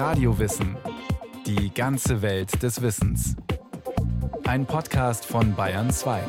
Radiowissen. 0.00 0.78
Die 1.44 1.74
ganze 1.74 2.22
Welt 2.22 2.62
des 2.62 2.80
Wissens. 2.80 3.36
Ein 4.44 4.64
Podcast 4.64 5.26
von 5.26 5.54
Bayern 5.54 5.90
2. 5.90 6.22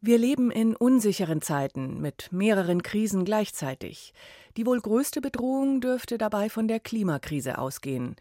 Wir 0.00 0.18
leben 0.18 0.52
in 0.52 0.76
unsicheren 0.76 1.42
Zeiten 1.42 2.00
mit 2.00 2.28
mehreren 2.30 2.84
Krisen 2.84 3.24
gleichzeitig. 3.24 4.14
Die 4.56 4.64
wohl 4.64 4.80
größte 4.80 5.20
Bedrohung 5.20 5.80
dürfte 5.80 6.18
dabei 6.18 6.48
von 6.48 6.68
der 6.68 6.78
Klimakrise 6.78 7.58
ausgehen. 7.58 8.14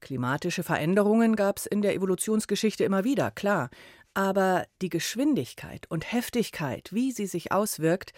Klimatische 0.00 0.64
Veränderungen 0.64 1.36
gab 1.36 1.58
es 1.58 1.66
in 1.66 1.82
der 1.82 1.94
Evolutionsgeschichte 1.94 2.82
immer 2.82 3.04
wieder, 3.04 3.30
klar. 3.30 3.70
Aber 4.12 4.66
die 4.82 4.88
Geschwindigkeit 4.88 5.88
und 5.88 6.12
Heftigkeit, 6.12 6.92
wie 6.92 7.12
sie 7.12 7.26
sich 7.26 7.52
auswirkt, 7.52 8.12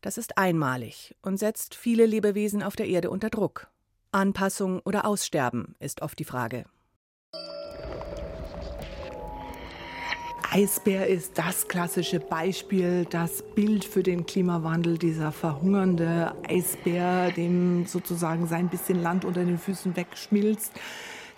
das 0.00 0.18
ist 0.18 0.38
einmalig 0.38 1.14
und 1.22 1.38
setzt 1.38 1.74
viele 1.74 2.06
Lebewesen 2.06 2.62
auf 2.62 2.76
der 2.76 2.88
Erde 2.88 3.10
unter 3.10 3.30
Druck. 3.30 3.68
Anpassung 4.12 4.80
oder 4.84 5.04
Aussterben 5.04 5.76
ist 5.78 6.02
oft 6.02 6.18
die 6.18 6.24
Frage. 6.24 6.64
Eisbär 10.52 11.06
ist 11.06 11.38
das 11.38 11.68
klassische 11.68 12.18
Beispiel, 12.18 13.06
das 13.08 13.44
Bild 13.54 13.84
für 13.84 14.02
den 14.02 14.26
Klimawandel, 14.26 14.98
dieser 14.98 15.30
verhungernde 15.30 16.34
Eisbär, 16.48 17.30
dem 17.30 17.86
sozusagen 17.86 18.48
sein 18.48 18.68
bisschen 18.68 19.00
Land 19.00 19.24
unter 19.24 19.44
den 19.44 19.58
Füßen 19.58 19.94
wegschmilzt 19.94 20.72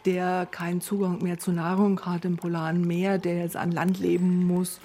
der 0.04 0.46
keinen 0.46 0.80
Zugang 0.80 1.22
mehr 1.22 1.38
zu 1.38 1.52
Nahrung 1.52 2.00
hat 2.02 2.24
im 2.24 2.36
polaren 2.36 2.86
Meer, 2.86 3.18
der 3.18 3.38
jetzt 3.38 3.56
an 3.56 3.72
Land 3.72 3.98
leben 3.98 4.46
muss. 4.46 4.80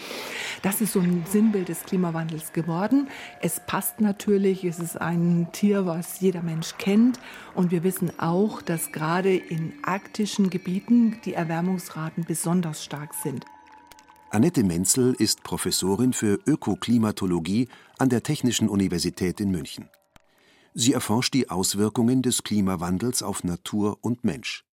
Das 0.61 0.81
ist 0.81 0.93
so 0.93 0.99
ein 0.99 1.25
Sinnbild 1.29 1.69
des 1.69 1.83
Klimawandels 1.83 2.53
geworden. 2.53 3.07
Es 3.41 3.61
passt 3.65 4.01
natürlich, 4.01 4.63
es 4.63 4.79
ist 4.79 4.99
ein 4.99 5.47
Tier, 5.51 5.85
was 5.85 6.19
jeder 6.19 6.41
Mensch 6.41 6.75
kennt. 6.77 7.19
Und 7.55 7.71
wir 7.71 7.83
wissen 7.83 8.11
auch, 8.19 8.61
dass 8.61 8.91
gerade 8.91 9.35
in 9.35 9.73
arktischen 9.83 10.49
Gebieten 10.49 11.17
die 11.25 11.33
Erwärmungsraten 11.33 12.25
besonders 12.25 12.83
stark 12.83 13.13
sind. 13.13 13.45
Annette 14.29 14.63
Menzel 14.63 15.15
ist 15.17 15.43
Professorin 15.43 16.11
für 16.11 16.37
Ökoklimatologie 16.45 17.69
an 17.97 18.09
der 18.09 18.23
Technischen 18.23 18.67
Universität 18.67 19.39
in 19.39 19.51
München. 19.51 19.89
Sie 20.73 20.93
erforscht 20.93 21.33
die 21.33 21.49
Auswirkungen 21.49 22.21
des 22.21 22.43
Klimawandels 22.43 23.23
auf 23.23 23.43
Natur 23.43 23.97
und 24.01 24.23
Mensch. 24.25 24.66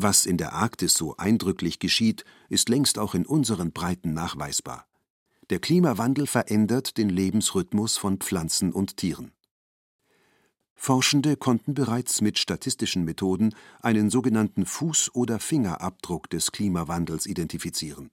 Was 0.00 0.26
in 0.26 0.36
der 0.36 0.52
Arktis 0.52 0.94
so 0.94 1.16
eindrücklich 1.16 1.80
geschieht, 1.80 2.24
ist 2.48 2.68
längst 2.68 3.00
auch 3.00 3.16
in 3.16 3.26
unseren 3.26 3.72
Breiten 3.72 4.14
nachweisbar. 4.14 4.86
Der 5.50 5.58
Klimawandel 5.58 6.28
verändert 6.28 6.98
den 6.98 7.08
Lebensrhythmus 7.08 7.96
von 7.96 8.18
Pflanzen 8.18 8.72
und 8.72 8.96
Tieren. 8.96 9.32
Forschende 10.76 11.36
konnten 11.36 11.74
bereits 11.74 12.20
mit 12.20 12.38
statistischen 12.38 13.04
Methoden 13.04 13.56
einen 13.80 14.08
sogenannten 14.08 14.66
Fuß- 14.66 15.10
oder 15.14 15.40
Fingerabdruck 15.40 16.30
des 16.30 16.52
Klimawandels 16.52 17.26
identifizieren. 17.26 18.12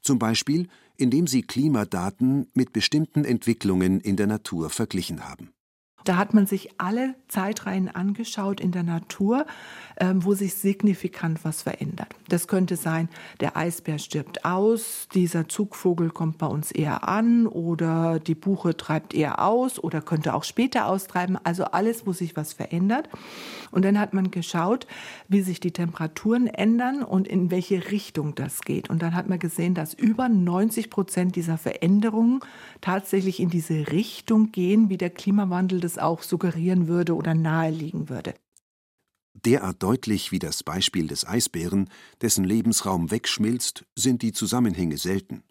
Zum 0.00 0.18
Beispiel, 0.18 0.68
indem 0.96 1.26
sie 1.26 1.42
Klimadaten 1.42 2.48
mit 2.54 2.72
bestimmten 2.72 3.26
Entwicklungen 3.26 4.00
in 4.00 4.16
der 4.16 4.26
Natur 4.26 4.70
verglichen 4.70 5.28
haben. 5.28 5.52
Da 6.04 6.16
hat 6.16 6.32
man 6.32 6.46
sich 6.46 6.70
alle 6.78 7.14
Zeitreihen 7.28 7.88
angeschaut 7.88 8.60
in 8.60 8.70
der 8.72 8.82
Natur, 8.82 9.46
ähm, 9.98 10.24
wo 10.24 10.32
sich 10.34 10.54
signifikant 10.54 11.44
was 11.44 11.62
verändert. 11.62 12.14
Das 12.28 12.48
könnte 12.48 12.76
sein, 12.76 13.08
der 13.40 13.56
Eisbär 13.56 13.98
stirbt 13.98 14.44
aus, 14.44 15.08
dieser 15.12 15.48
Zugvogel 15.48 16.10
kommt 16.10 16.38
bei 16.38 16.46
uns 16.46 16.70
eher 16.70 17.08
an 17.08 17.46
oder 17.46 18.20
die 18.20 18.34
Buche 18.34 18.76
treibt 18.76 19.12
eher 19.12 19.44
aus 19.44 19.82
oder 19.82 20.00
könnte 20.00 20.34
auch 20.34 20.44
später 20.44 20.86
austreiben. 20.86 21.36
Also 21.42 21.64
alles, 21.64 22.06
wo 22.06 22.12
sich 22.12 22.36
was 22.36 22.52
verändert. 22.52 23.08
Und 23.70 23.84
dann 23.84 23.98
hat 23.98 24.14
man 24.14 24.30
geschaut, 24.30 24.86
wie 25.28 25.42
sich 25.42 25.60
die 25.60 25.72
Temperaturen 25.72 26.46
ändern 26.46 27.02
und 27.02 27.28
in 27.28 27.50
welche 27.50 27.90
Richtung 27.90 28.34
das 28.34 28.62
geht. 28.62 28.88
Und 28.88 29.02
dann 29.02 29.14
hat 29.14 29.28
man 29.28 29.38
gesehen, 29.38 29.74
dass 29.74 29.94
über 29.94 30.28
90 30.28 30.90
Prozent 30.90 31.36
dieser 31.36 31.58
Veränderungen 31.58 32.40
tatsächlich 32.80 33.40
in 33.40 33.50
diese 33.50 33.90
Richtung 33.90 34.52
gehen, 34.52 34.88
wie 34.88 34.96
der 34.96 35.10
Klimawandel 35.10 35.80
das 35.80 35.87
auch 35.96 36.22
suggerieren 36.22 36.88
würde 36.88 37.14
oder 37.14 37.32
naheliegen 37.34 38.10
würde. 38.10 38.34
Derart 39.44 39.82
deutlich 39.82 40.32
wie 40.32 40.40
das 40.40 40.64
Beispiel 40.64 41.06
des 41.06 41.26
Eisbären, 41.26 41.88
dessen 42.20 42.44
Lebensraum 42.44 43.10
wegschmilzt, 43.10 43.84
sind 43.94 44.22
die 44.22 44.32
Zusammenhänge 44.32 44.98
selten. 44.98 45.44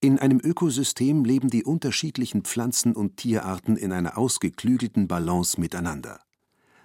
In 0.00 0.18
einem 0.18 0.40
Ökosystem 0.40 1.24
leben 1.24 1.50
die 1.50 1.64
unterschiedlichen 1.64 2.42
Pflanzen 2.42 2.94
und 2.94 3.16
Tierarten 3.16 3.76
in 3.76 3.92
einer 3.92 4.16
ausgeklügelten 4.16 5.08
Balance 5.08 5.60
miteinander. 5.60 6.20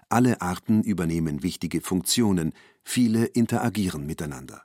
Alle 0.10 0.42
Arten 0.42 0.82
übernehmen 0.82 1.44
wichtige 1.44 1.82
Funktionen, 1.82 2.54
viele 2.84 3.26
interagieren 3.26 4.06
miteinander. 4.06 4.64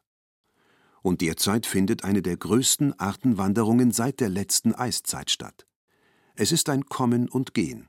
Und 1.02 1.20
derzeit 1.20 1.66
findet 1.66 2.02
eine 2.02 2.22
der 2.22 2.36
größten 2.36 2.98
Artenwanderungen 2.98 3.92
seit 3.92 4.20
der 4.20 4.28
letzten 4.28 4.74
Eiszeit 4.74 5.30
statt. 5.30 5.66
Es 6.38 6.52
ist 6.52 6.68
ein 6.68 6.84
Kommen 6.84 7.30
und 7.30 7.54
Gehen. 7.54 7.88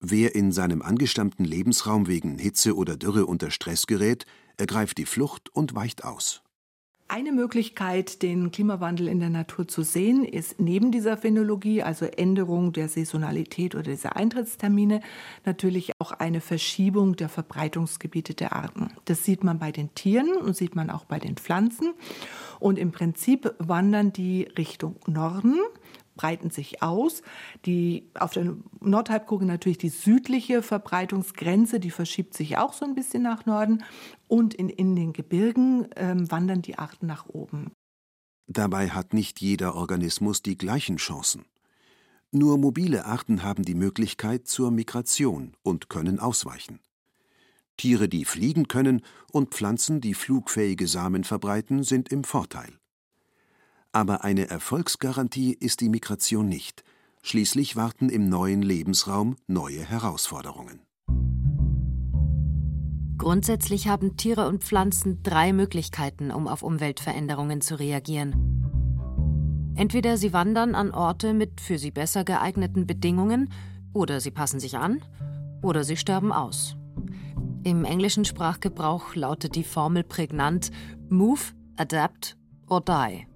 Wer 0.00 0.34
in 0.34 0.50
seinem 0.50 0.82
angestammten 0.82 1.44
Lebensraum 1.44 2.08
wegen 2.08 2.36
Hitze 2.36 2.74
oder 2.74 2.96
Dürre 2.96 3.26
unter 3.26 3.52
Stress 3.52 3.86
gerät, 3.86 4.26
ergreift 4.56 4.98
die 4.98 5.06
Flucht 5.06 5.54
und 5.54 5.72
weicht 5.72 6.04
aus. 6.04 6.42
Eine 7.06 7.30
Möglichkeit, 7.30 8.22
den 8.22 8.50
Klimawandel 8.50 9.06
in 9.06 9.20
der 9.20 9.30
Natur 9.30 9.68
zu 9.68 9.82
sehen, 9.82 10.24
ist 10.24 10.58
neben 10.58 10.90
dieser 10.90 11.16
Phänologie, 11.16 11.82
also 11.84 12.06
Änderung 12.06 12.72
der 12.72 12.88
Saisonalität 12.88 13.76
oder 13.76 13.84
dieser 13.84 14.16
Eintrittstermine, 14.16 15.00
natürlich 15.44 15.92
auch 16.00 16.10
eine 16.10 16.40
Verschiebung 16.40 17.14
der 17.14 17.28
Verbreitungsgebiete 17.28 18.34
der 18.34 18.54
Arten. 18.54 18.88
Das 19.04 19.24
sieht 19.24 19.44
man 19.44 19.60
bei 19.60 19.70
den 19.70 19.94
Tieren 19.94 20.32
und 20.38 20.56
sieht 20.56 20.74
man 20.74 20.90
auch 20.90 21.04
bei 21.04 21.20
den 21.20 21.36
Pflanzen. 21.36 21.94
Und 22.58 22.80
im 22.80 22.90
Prinzip 22.90 23.54
wandern 23.58 24.12
die 24.12 24.48
Richtung 24.58 24.96
Norden, 25.06 25.60
breiten 26.14 26.50
sich 26.50 26.82
aus. 26.82 27.22
Die, 27.66 28.10
auf 28.18 28.32
der 28.32 28.56
Nordhalbkugel 28.80 29.46
natürlich 29.46 29.78
die 29.78 29.88
südliche 29.88 30.62
Verbreitungsgrenze, 30.62 31.80
die 31.80 31.90
verschiebt 31.90 32.34
sich 32.34 32.58
auch 32.58 32.72
so 32.72 32.84
ein 32.84 32.94
bisschen 32.94 33.22
nach 33.22 33.46
Norden. 33.46 33.82
Und 34.28 34.54
in, 34.54 34.68
in 34.68 34.96
den 34.96 35.12
Gebirgen 35.12 35.88
ähm, 35.96 36.30
wandern 36.30 36.62
die 36.62 36.78
Arten 36.78 37.06
nach 37.06 37.26
oben. 37.28 37.72
Dabei 38.46 38.90
hat 38.90 39.14
nicht 39.14 39.40
jeder 39.40 39.74
Organismus 39.74 40.42
die 40.42 40.58
gleichen 40.58 40.96
Chancen. 40.96 41.44
Nur 42.30 42.58
mobile 42.58 43.04
Arten 43.04 43.42
haben 43.42 43.64
die 43.64 43.76
Möglichkeit 43.76 44.48
zur 44.48 44.70
Migration 44.70 45.56
und 45.62 45.88
können 45.88 46.18
ausweichen. 46.18 46.80
Tiere, 47.76 48.08
die 48.08 48.24
fliegen 48.24 48.68
können, 48.68 49.02
und 49.32 49.50
Pflanzen, 49.54 50.00
die 50.00 50.14
flugfähige 50.14 50.86
Samen 50.86 51.24
verbreiten, 51.24 51.82
sind 51.82 52.08
im 52.10 52.24
Vorteil. 52.24 52.78
Aber 53.94 54.24
eine 54.24 54.50
Erfolgsgarantie 54.50 55.54
ist 55.54 55.80
die 55.80 55.88
Migration 55.88 56.48
nicht. 56.48 56.82
Schließlich 57.22 57.76
warten 57.76 58.08
im 58.08 58.28
neuen 58.28 58.60
Lebensraum 58.60 59.36
neue 59.46 59.84
Herausforderungen. 59.84 60.80
Grundsätzlich 63.16 63.86
haben 63.86 64.16
Tiere 64.16 64.48
und 64.48 64.64
Pflanzen 64.64 65.22
drei 65.22 65.52
Möglichkeiten, 65.52 66.32
um 66.32 66.48
auf 66.48 66.64
Umweltveränderungen 66.64 67.60
zu 67.60 67.78
reagieren. 67.78 69.72
Entweder 69.76 70.16
sie 70.16 70.32
wandern 70.32 70.74
an 70.74 70.90
Orte 70.90 71.32
mit 71.32 71.60
für 71.60 71.78
sie 71.78 71.92
besser 71.92 72.24
geeigneten 72.24 72.88
Bedingungen, 72.88 73.52
oder 73.92 74.20
sie 74.20 74.32
passen 74.32 74.58
sich 74.58 74.76
an, 74.76 75.04
oder 75.62 75.84
sie 75.84 75.96
sterben 75.96 76.32
aus. 76.32 76.76
Im 77.62 77.84
englischen 77.84 78.24
Sprachgebrauch 78.24 79.14
lautet 79.14 79.54
die 79.54 79.62
Formel 79.62 80.02
prägnant 80.02 80.72
Move, 81.08 81.40
Adapt 81.76 82.36
or 82.66 82.80
Die. 82.80 83.33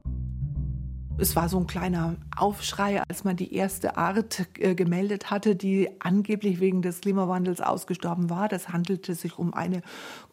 Es 1.18 1.34
war 1.34 1.48
so 1.48 1.58
ein 1.58 1.66
kleiner 1.66 2.14
Aufschrei, 2.38 3.03
als 3.09 3.25
man 3.25 3.37
die 3.37 3.54
erste 3.54 3.97
Art 3.97 4.47
äh, 4.59 4.75
gemeldet 4.75 5.31
hatte, 5.31 5.56
die 5.56 5.88
angeblich 5.99 6.61
wegen 6.61 6.82
des 6.82 7.00
Klimawandels 7.00 7.61
ausgestorben 7.61 8.31
war. 8.31 8.49
Das 8.49 8.69
handelte 8.69 9.14
sich 9.14 9.38
um 9.38 9.55
eine 9.55 9.82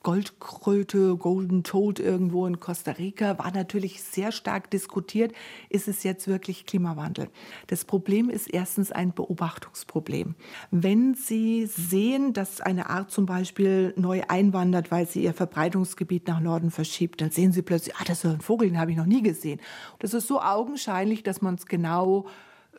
Goldkröte, 0.04 1.16
Golden 1.18 1.64
Toad 1.64 2.00
irgendwo 2.00 2.46
in 2.46 2.60
Costa 2.60 2.92
Rica. 2.92 3.40
War 3.40 3.52
natürlich 3.52 4.04
sehr 4.04 4.32
stark 4.32 4.70
diskutiert. 4.70 5.34
Ist 5.70 5.88
es 5.88 6.04
jetzt 6.04 6.28
wirklich 6.28 6.66
Klimawandel? 6.66 7.30
Das 7.68 7.86
Problem 7.86 8.30
ist 8.30 8.48
erstens 8.48 8.92
ein 8.92 9.14
Beobachtungsproblem. 9.14 10.36
Wenn 10.70 11.16
Sie 11.16 11.66
sehen, 11.66 12.34
dass 12.34 12.62
eine 12.62 12.90
Art 12.90 13.10
zum 13.10 13.26
Beispiel 13.26 13.94
neu 13.98 14.22
einwandert, 14.28 14.92
weil 14.92 15.08
sie 15.08 15.24
ihr 15.24 15.34
Verbreitungsgebiet 15.34 16.28
nach 16.28 16.40
Norden 16.40 16.70
verschiebt, 16.70 17.22
dann 17.22 17.32
sehen 17.32 17.52
Sie 17.52 17.62
plötzlich, 17.62 17.96
ah, 17.96 18.04
das 18.06 18.24
ist 18.24 18.32
ein 18.32 18.42
Vogel, 18.42 18.70
den 18.70 18.80
habe 18.80 18.92
ich 18.92 18.98
noch 18.98 19.06
nie 19.06 19.24
gesehen. 19.24 19.60
Das 20.00 20.14
ist 20.14 20.28
so 20.28 20.42
augen 20.42 20.76
augenscheinlich, 20.76 21.24
dass 21.24 21.42
man 21.42 21.56
es 21.56 21.68
genau 21.68 21.95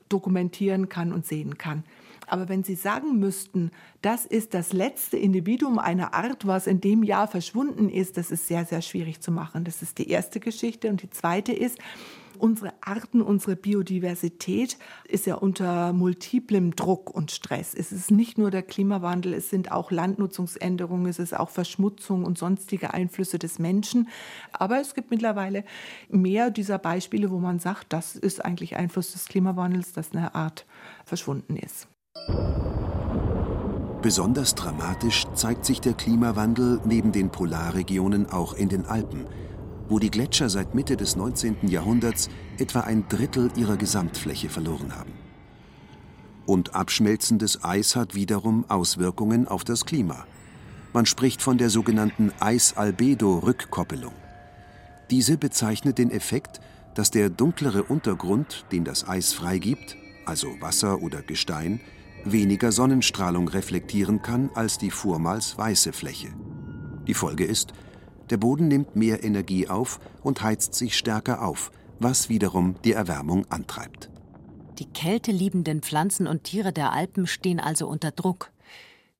dokumentieren 0.08 0.88
kann 0.88 1.12
und 1.12 1.26
sehen 1.26 1.58
kann. 1.58 1.84
Aber 2.26 2.48
wenn 2.48 2.64
Sie 2.64 2.74
sagen 2.74 3.18
müssten, 3.18 3.70
das 4.02 4.26
ist 4.26 4.52
das 4.52 4.72
letzte 4.72 5.16
Individuum 5.16 5.78
einer 5.78 6.12
Art, 6.12 6.46
was 6.46 6.66
in 6.66 6.80
dem 6.80 7.02
Jahr 7.02 7.28
verschwunden 7.28 7.88
ist, 7.88 8.16
das 8.16 8.30
ist 8.30 8.48
sehr, 8.48 8.64
sehr 8.64 8.82
schwierig 8.82 9.20
zu 9.20 9.30
machen. 9.30 9.64
Das 9.64 9.80
ist 9.80 9.98
die 9.98 10.10
erste 10.10 10.40
Geschichte. 10.40 10.88
Und 10.88 11.02
die 11.02 11.10
zweite 11.10 11.52
ist, 11.52 11.78
Unsere 12.38 12.72
Arten, 12.80 13.22
unsere 13.22 13.56
Biodiversität 13.56 14.78
ist 15.08 15.26
ja 15.26 15.36
unter 15.36 15.92
multiplem 15.92 16.76
Druck 16.76 17.10
und 17.10 17.30
Stress. 17.30 17.74
Es 17.74 17.92
ist 17.92 18.10
nicht 18.10 18.38
nur 18.38 18.50
der 18.50 18.62
Klimawandel, 18.62 19.34
es 19.34 19.50
sind 19.50 19.72
auch 19.72 19.90
Landnutzungsänderungen, 19.90 21.06
es 21.06 21.18
ist 21.18 21.36
auch 21.36 21.50
Verschmutzung 21.50 22.24
und 22.24 22.38
sonstige 22.38 22.94
Einflüsse 22.94 23.38
des 23.38 23.58
Menschen. 23.58 24.08
Aber 24.52 24.80
es 24.80 24.94
gibt 24.94 25.10
mittlerweile 25.10 25.64
mehr 26.08 26.50
dieser 26.50 26.78
Beispiele, 26.78 27.30
wo 27.30 27.38
man 27.38 27.58
sagt, 27.58 27.92
das 27.92 28.16
ist 28.16 28.44
eigentlich 28.44 28.76
Einfluss 28.76 29.12
des 29.12 29.26
Klimawandels, 29.26 29.92
dass 29.92 30.12
eine 30.12 30.34
Art 30.34 30.66
verschwunden 31.04 31.56
ist. 31.56 31.88
Besonders 34.02 34.54
dramatisch 34.54 35.24
zeigt 35.34 35.64
sich 35.64 35.80
der 35.80 35.94
Klimawandel 35.94 36.80
neben 36.84 37.10
den 37.10 37.30
Polarregionen 37.30 38.30
auch 38.30 38.54
in 38.54 38.68
den 38.68 38.86
Alpen, 38.86 39.26
wo 39.88 39.98
die 39.98 40.10
Gletscher 40.10 40.48
seit 40.48 40.74
Mitte 40.74 40.96
des 40.96 41.16
19. 41.16 41.68
Jahrhunderts 41.68 42.28
etwa 42.58 42.80
ein 42.80 43.08
Drittel 43.08 43.50
ihrer 43.56 43.76
Gesamtfläche 43.76 44.48
verloren 44.48 44.96
haben. 44.96 45.12
Und 46.46 46.74
abschmelzendes 46.74 47.64
Eis 47.64 47.96
hat 47.96 48.14
wiederum 48.14 48.64
Auswirkungen 48.68 49.48
auf 49.48 49.64
das 49.64 49.84
Klima. 49.84 50.26
Man 50.92 51.06
spricht 51.06 51.42
von 51.42 51.58
der 51.58 51.70
sogenannten 51.70 52.32
Eis-Albedo-Rückkoppelung. 52.40 54.14
Diese 55.10 55.36
bezeichnet 55.36 55.98
den 55.98 56.10
Effekt, 56.10 56.60
dass 56.94 57.10
der 57.10 57.28
dunklere 57.28 57.82
Untergrund, 57.82 58.64
den 58.72 58.84
das 58.84 59.06
Eis 59.06 59.32
freigibt, 59.32 59.96
also 60.24 60.48
Wasser 60.60 61.02
oder 61.02 61.22
Gestein, 61.22 61.80
weniger 62.24 62.72
Sonnenstrahlung 62.72 63.48
reflektieren 63.48 64.22
kann 64.22 64.50
als 64.54 64.78
die 64.78 64.90
vormals 64.90 65.58
weiße 65.58 65.92
Fläche. 65.92 66.28
Die 67.06 67.14
Folge 67.14 67.44
ist, 67.44 67.72
der 68.30 68.36
Boden 68.36 68.68
nimmt 68.68 68.96
mehr 68.96 69.24
Energie 69.24 69.68
auf 69.68 70.00
und 70.22 70.42
heizt 70.42 70.74
sich 70.74 70.96
stärker 70.96 71.42
auf, 71.42 71.70
was 71.98 72.28
wiederum 72.28 72.76
die 72.84 72.92
Erwärmung 72.92 73.46
antreibt. 73.50 74.10
Die 74.78 74.86
kälteliebenden 74.86 75.82
Pflanzen 75.82 76.26
und 76.26 76.44
Tiere 76.44 76.72
der 76.72 76.92
Alpen 76.92 77.26
stehen 77.26 77.60
also 77.60 77.88
unter 77.88 78.10
Druck. 78.10 78.52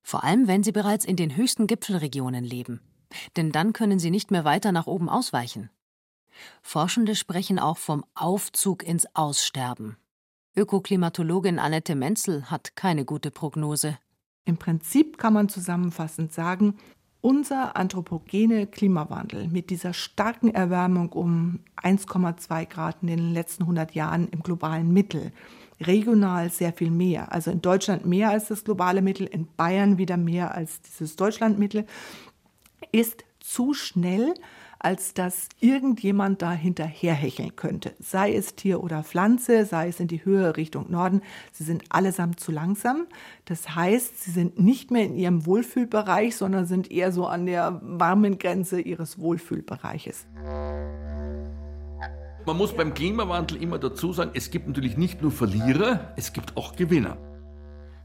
Vor 0.03 0.23
allem, 0.23 0.47
wenn 0.47 0.63
sie 0.63 0.71
bereits 0.71 1.03
in 1.03 1.15
den 1.15 1.35
höchsten 1.35 1.67
Gipfelregionen 1.67 2.43
leben. 2.43 2.81
Denn 3.35 3.51
dann 3.51 3.73
können 3.73 3.99
sie 3.99 4.11
nicht 4.11 4.31
mehr 4.31 4.45
weiter 4.45 4.71
nach 4.71 4.87
oben 4.87 5.09
ausweichen. 5.09 5.69
Forschende 6.61 7.15
sprechen 7.15 7.57
auch 7.57 7.77
vom 7.77 8.05
Aufzug 8.13 8.83
ins 8.83 9.07
Aussterben. 9.15 9.97
Ökoklimatologin 10.55 11.59
Annette 11.59 11.95
Menzel 11.95 12.49
hat 12.51 12.75
keine 12.75 13.05
gute 13.05 13.31
Prognose. 13.31 13.97
Im 14.45 14.57
Prinzip 14.57 15.17
kann 15.17 15.33
man 15.33 15.49
zusammenfassend 15.49 16.33
sagen, 16.33 16.77
unser 17.21 17.75
anthropogene 17.75 18.67
Klimawandel 18.67 19.47
mit 19.47 19.69
dieser 19.69 19.93
starken 19.93 20.53
Erwärmung 20.53 21.11
um 21.11 21.59
1,2 21.81 22.65
Grad 22.65 22.97
in 23.01 23.07
den 23.07 23.33
letzten 23.33 23.63
100 23.63 23.93
Jahren 23.95 24.27
im 24.29 24.41
globalen 24.41 24.93
Mittel, 24.93 25.31
regional 25.81 26.49
sehr 26.49 26.73
viel 26.73 26.91
mehr, 26.91 27.31
also 27.31 27.51
in 27.51 27.61
Deutschland 27.61 28.05
mehr 28.05 28.29
als 28.29 28.47
das 28.47 28.63
globale 28.63 29.01
Mittel, 29.01 29.27
in 29.27 29.47
Bayern 29.57 29.97
wieder 29.97 30.17
mehr 30.17 30.55
als 30.55 30.81
dieses 30.81 31.15
Deutschlandmittel, 31.15 31.85
ist 32.91 33.23
zu 33.39 33.73
schnell 33.73 34.33
als 34.79 35.13
dass 35.13 35.49
irgendjemand 35.59 36.41
da 36.41 36.51
hinterherhecheln 36.51 37.55
könnte. 37.55 37.93
Sei 37.99 38.33
es 38.33 38.55
Tier 38.55 38.83
oder 38.83 39.03
Pflanze, 39.03 39.65
sei 39.65 39.87
es 39.89 39.99
in 39.99 40.07
die 40.07 40.23
Höhe 40.23 40.57
Richtung 40.57 40.91
Norden. 40.91 41.21
Sie 41.51 41.63
sind 41.63 41.83
allesamt 41.89 42.39
zu 42.39 42.51
langsam. 42.51 43.07
Das 43.45 43.75
heißt, 43.75 44.23
sie 44.23 44.31
sind 44.31 44.59
nicht 44.59 44.91
mehr 44.91 45.05
in 45.05 45.15
ihrem 45.15 45.45
Wohlfühlbereich, 45.45 46.35
sondern 46.35 46.65
sind 46.65 46.91
eher 46.91 47.11
so 47.11 47.27
an 47.27 47.45
der 47.45 47.81
warmen 47.83 48.37
Grenze 48.37 48.79
ihres 48.81 49.19
Wohlfühlbereiches. 49.19 50.25
Man 52.45 52.55
muss 52.57 52.73
beim 52.73 52.93
Klimawandel 52.93 53.61
immer 53.61 53.77
dazu 53.77 54.13
sagen, 54.13 54.31
es 54.33 54.51
gibt 54.51 54.67
natürlich 54.67 54.95
nicht 54.95 55.21
nur 55.21 55.31
Verlierer, 55.31 56.13
es 56.15 56.31
gibt 56.31 56.55
auch 56.55 56.75
Gewinner 56.75 57.17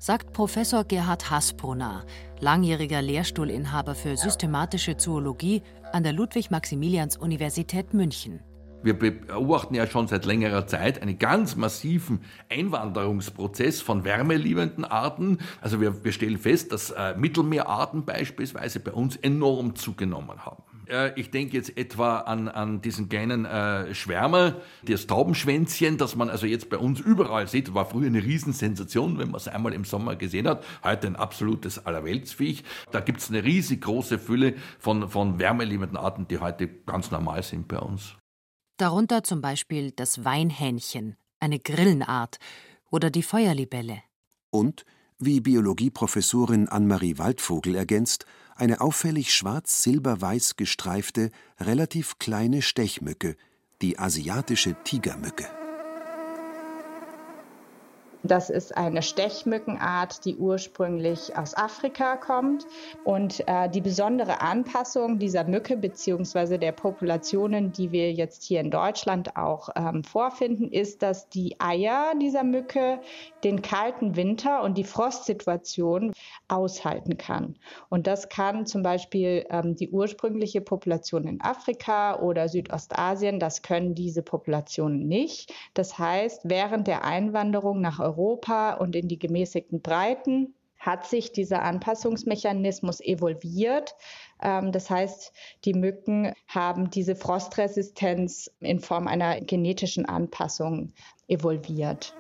sagt 0.03 0.33
Professor 0.33 0.83
Gerhard 0.83 1.31
Hasbrunner, 1.31 2.05
langjähriger 2.41 3.01
Lehrstuhlinhaber 3.01 3.95
für 3.95 4.17
systematische 4.17 4.97
Zoologie 4.97 5.63
an 5.93 6.03
der 6.03 6.13
Ludwig-Maximilians-Universität 6.13 7.95
München. 7.95 8.41
Wir 8.83 8.99
beobachten 8.99 9.77
ja 9.77 9.87
schon 9.87 10.09
seit 10.09 10.25
längerer 10.25 10.67
Zeit 10.67 11.01
einen 11.01 11.21
ganz 11.21 11.55
massiven 11.55 12.25
Einwanderungsprozess 12.49 13.81
von 13.81 14.03
wärmeliebenden 14.03 14.85
Arten. 14.85 15.39
Also 15.61 15.81
wir, 15.81 16.03
wir 16.03 16.11
stellen 16.11 16.39
fest, 16.39 16.73
dass 16.73 16.91
äh, 16.91 17.15
Mittelmeerarten 17.17 18.05
beispielsweise 18.05 18.81
bei 18.81 18.91
uns 18.91 19.15
enorm 19.15 19.77
zugenommen 19.77 20.45
haben. 20.45 20.65
Äh, 20.89 21.19
ich 21.19 21.31
denke 21.31 21.57
jetzt 21.57 21.77
etwa 21.77 22.19
an, 22.19 22.49
an 22.49 22.81
diesen 22.81 23.09
kleinen 23.09 23.45
äh, 23.45 23.95
Schwärmer, 23.95 24.61
das 24.83 25.07
Taubenschwänzchen, 25.07 25.99
das 25.99 26.17
man 26.17 26.31
also 26.31 26.47
jetzt 26.47 26.69
bei 26.71 26.79
uns 26.79 27.01
überall 27.01 27.49
sieht. 27.49 27.75
War 27.75 27.87
früher 27.87 28.07
eine 28.07 28.23
Riesensensation, 28.23 29.19
wenn 29.19 29.29
man 29.29 29.37
es 29.37 29.49
einmal 29.49 29.73
im 29.73 29.85
Sommer 29.85 30.17
gesehen 30.17 30.49
hat. 30.49 30.65
Heute 30.83 31.07
ein 31.07 31.17
absolutes 31.17 31.85
Allerweltsviech. 31.85 32.65
Da 32.91 33.01
gibt 33.01 33.21
es 33.21 33.31
eine 33.31 33.45
riesig 33.45 33.83
große 33.83 34.19
Fülle 34.19 34.55
von, 34.79 35.09
von 35.09 35.39
wärmeliebenden 35.39 35.97
Arten, 35.97 36.27
die 36.29 36.39
heute 36.39 36.69
ganz 36.69 37.11
normal 37.11 37.43
sind 37.43 37.69
bei 37.69 37.79
uns. 37.79 38.17
Darunter 38.79 39.23
zum 39.23 39.41
Beispiel 39.41 39.93
das 39.93 40.25
Weinhähnchen, 40.25 41.17
eine 41.41 41.59
Grillenart, 41.59 42.39
oder 42.91 43.11
die 43.11 43.23
Feuerlibelle. 43.23 44.03
Und, 44.51 44.85
wie 45.19 45.41
Biologieprofessorin 45.41 46.69
Anne-Marie 46.69 47.17
Waldvogel 47.19 47.75
ergänzt, 47.75 48.27
eine 48.57 48.81
auffällig 48.81 49.35
schwarz-silber-weiß 49.35 50.57
gestreifte, 50.57 51.31
relativ 51.61 52.19
kleine 52.19 52.63
Stechmücke, 52.63 53.37
die 53.81 53.99
asiatische 53.99 54.77
Tigermücke. 54.85 55.62
Das 58.25 58.51
ist 58.51 58.77
eine 58.77 59.03
Stechmückenart, 59.03 60.25
die 60.25 60.37
ursprünglich 60.37 61.37
aus 61.37 61.57
Afrika 61.57 62.17
kommt. 62.17 62.67
Und 63.03 63.43
äh, 63.49 63.69
die 63.69 63.81
besondere 63.81 64.41
Anpassung 64.41 65.19
dieser 65.19 65.45
Mücke 65.45 65.77
bzw. 65.77 66.59
der 66.59 66.71
Populationen, 66.71 67.73
die 67.73 67.91
wir 67.91 68.13
jetzt 68.13 68.45
hier 68.45 68.61
in 68.61 68.71
Deutschland 68.71 69.37
auch 69.37 69.71
ähm, 69.75 70.05
vorfinden, 70.05 70.71
ist, 70.71 71.03
dass 71.03 71.29
die 71.29 71.59
Eier 71.59 72.13
dieser 72.21 72.45
Mücke 72.45 73.01
den 73.43 73.61
kalten 73.61 74.15
Winter 74.15 74.63
und 74.63 74.79
die 74.79 74.85
Frostsituation 74.85 76.13
aushalten 76.47 77.19
kann. 77.19 77.57
Und 77.89 78.07
das 78.07 78.29
kann 78.29 78.67
zum 78.67 78.85
Beispiel 78.85 79.47
ähm, 79.51 79.75
die 79.75 79.91
ursprüngliche 79.91 80.61
Population 80.61 81.27
in 81.27 81.41
Afrika 81.41 82.21
oder 82.21 82.49
Südostasien, 82.49 83.41
das 83.41 83.63
können 83.63 83.97
diese 83.97 84.23
Populationen 84.23 85.09
nicht. 85.09 85.53
Das 85.75 85.99
heißt, 85.99 86.43
während 86.45 86.87
der 86.87 87.05
Einwanderung 87.05 87.81
nach 87.81 87.99
Europa 87.99 88.12
Europa 88.13 88.75
und 88.75 88.95
in 88.95 89.09
die 89.09 89.19
gemäßigten 89.19 89.81
Breiten 89.81 90.55
hat 90.79 91.07
sich 91.07 91.33
dieser 91.33 91.63
Anpassungsmechanismus 91.63 93.01
evolviert. 93.01 93.95
Ähm, 94.43 94.73
das 94.73 94.91
heißt, 94.91 95.33
die 95.65 95.75
Mücken 95.75 96.33
haben 96.49 96.91
diese 96.91 97.15
Frostresistenz 97.15 98.51
in 98.61 98.81
Form 98.81 99.07
einer 99.07 99.41
genetischen 99.41 100.07
Anpassung 100.07 100.93
evolviert. 101.29 102.15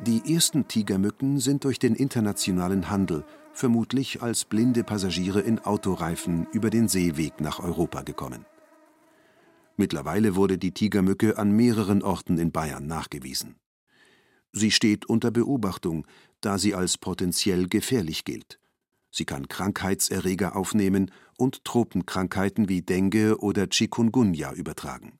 Die 0.00 0.34
ersten 0.34 0.68
Tigermücken 0.68 1.38
sind 1.38 1.64
durch 1.64 1.78
den 1.78 1.94
internationalen 1.94 2.90
Handel, 2.90 3.24
vermutlich 3.52 4.22
als 4.22 4.44
blinde 4.44 4.84
Passagiere 4.84 5.40
in 5.40 5.58
Autoreifen, 5.60 6.46
über 6.52 6.70
den 6.70 6.88
Seeweg 6.88 7.40
nach 7.40 7.60
Europa 7.60 8.02
gekommen. 8.02 8.44
Mittlerweile 9.76 10.36
wurde 10.36 10.58
die 10.58 10.72
Tigermücke 10.72 11.38
an 11.38 11.50
mehreren 11.50 12.02
Orten 12.02 12.38
in 12.38 12.52
Bayern 12.52 12.86
nachgewiesen. 12.86 13.56
Sie 14.56 14.70
steht 14.70 15.06
unter 15.06 15.32
Beobachtung, 15.32 16.06
da 16.40 16.58
sie 16.58 16.76
als 16.76 16.96
potenziell 16.96 17.68
gefährlich 17.68 18.24
gilt. 18.24 18.60
Sie 19.10 19.24
kann 19.24 19.48
Krankheitserreger 19.48 20.54
aufnehmen 20.54 21.10
und 21.36 21.64
Tropenkrankheiten 21.64 22.68
wie 22.68 22.80
Dengue 22.80 23.36
oder 23.38 23.68
Chikungunya 23.68 24.52
übertragen. 24.52 25.18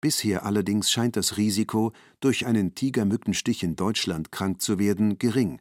Bisher 0.00 0.46
allerdings 0.46 0.90
scheint 0.90 1.16
das 1.16 1.36
Risiko, 1.36 1.92
durch 2.20 2.46
einen 2.46 2.74
Tigermückenstich 2.74 3.62
in 3.62 3.76
Deutschland 3.76 4.32
krank 4.32 4.62
zu 4.62 4.78
werden, 4.78 5.18
gering, 5.18 5.60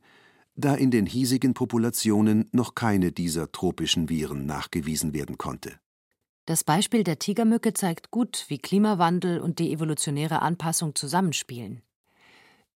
da 0.55 0.75
in 0.75 0.91
den 0.91 1.05
hiesigen 1.05 1.53
Populationen 1.53 2.47
noch 2.53 2.73
keine 2.73 3.11
dieser 3.11 3.51
tropischen 3.51 4.07
Viren 4.07 4.45
nachgewiesen 4.45 5.13
werden 5.13 5.37
konnte. 5.37 5.77
Das 6.45 6.63
Beispiel 6.63 7.03
der 7.03 7.19
Tigermücke 7.19 7.73
zeigt 7.73 8.11
gut, 8.11 8.45
wie 8.47 8.59
Klimawandel 8.59 9.41
und 9.41 9.59
die 9.59 9.73
evolutionäre 9.73 10.41
Anpassung 10.41 10.95
zusammenspielen. 10.95 11.81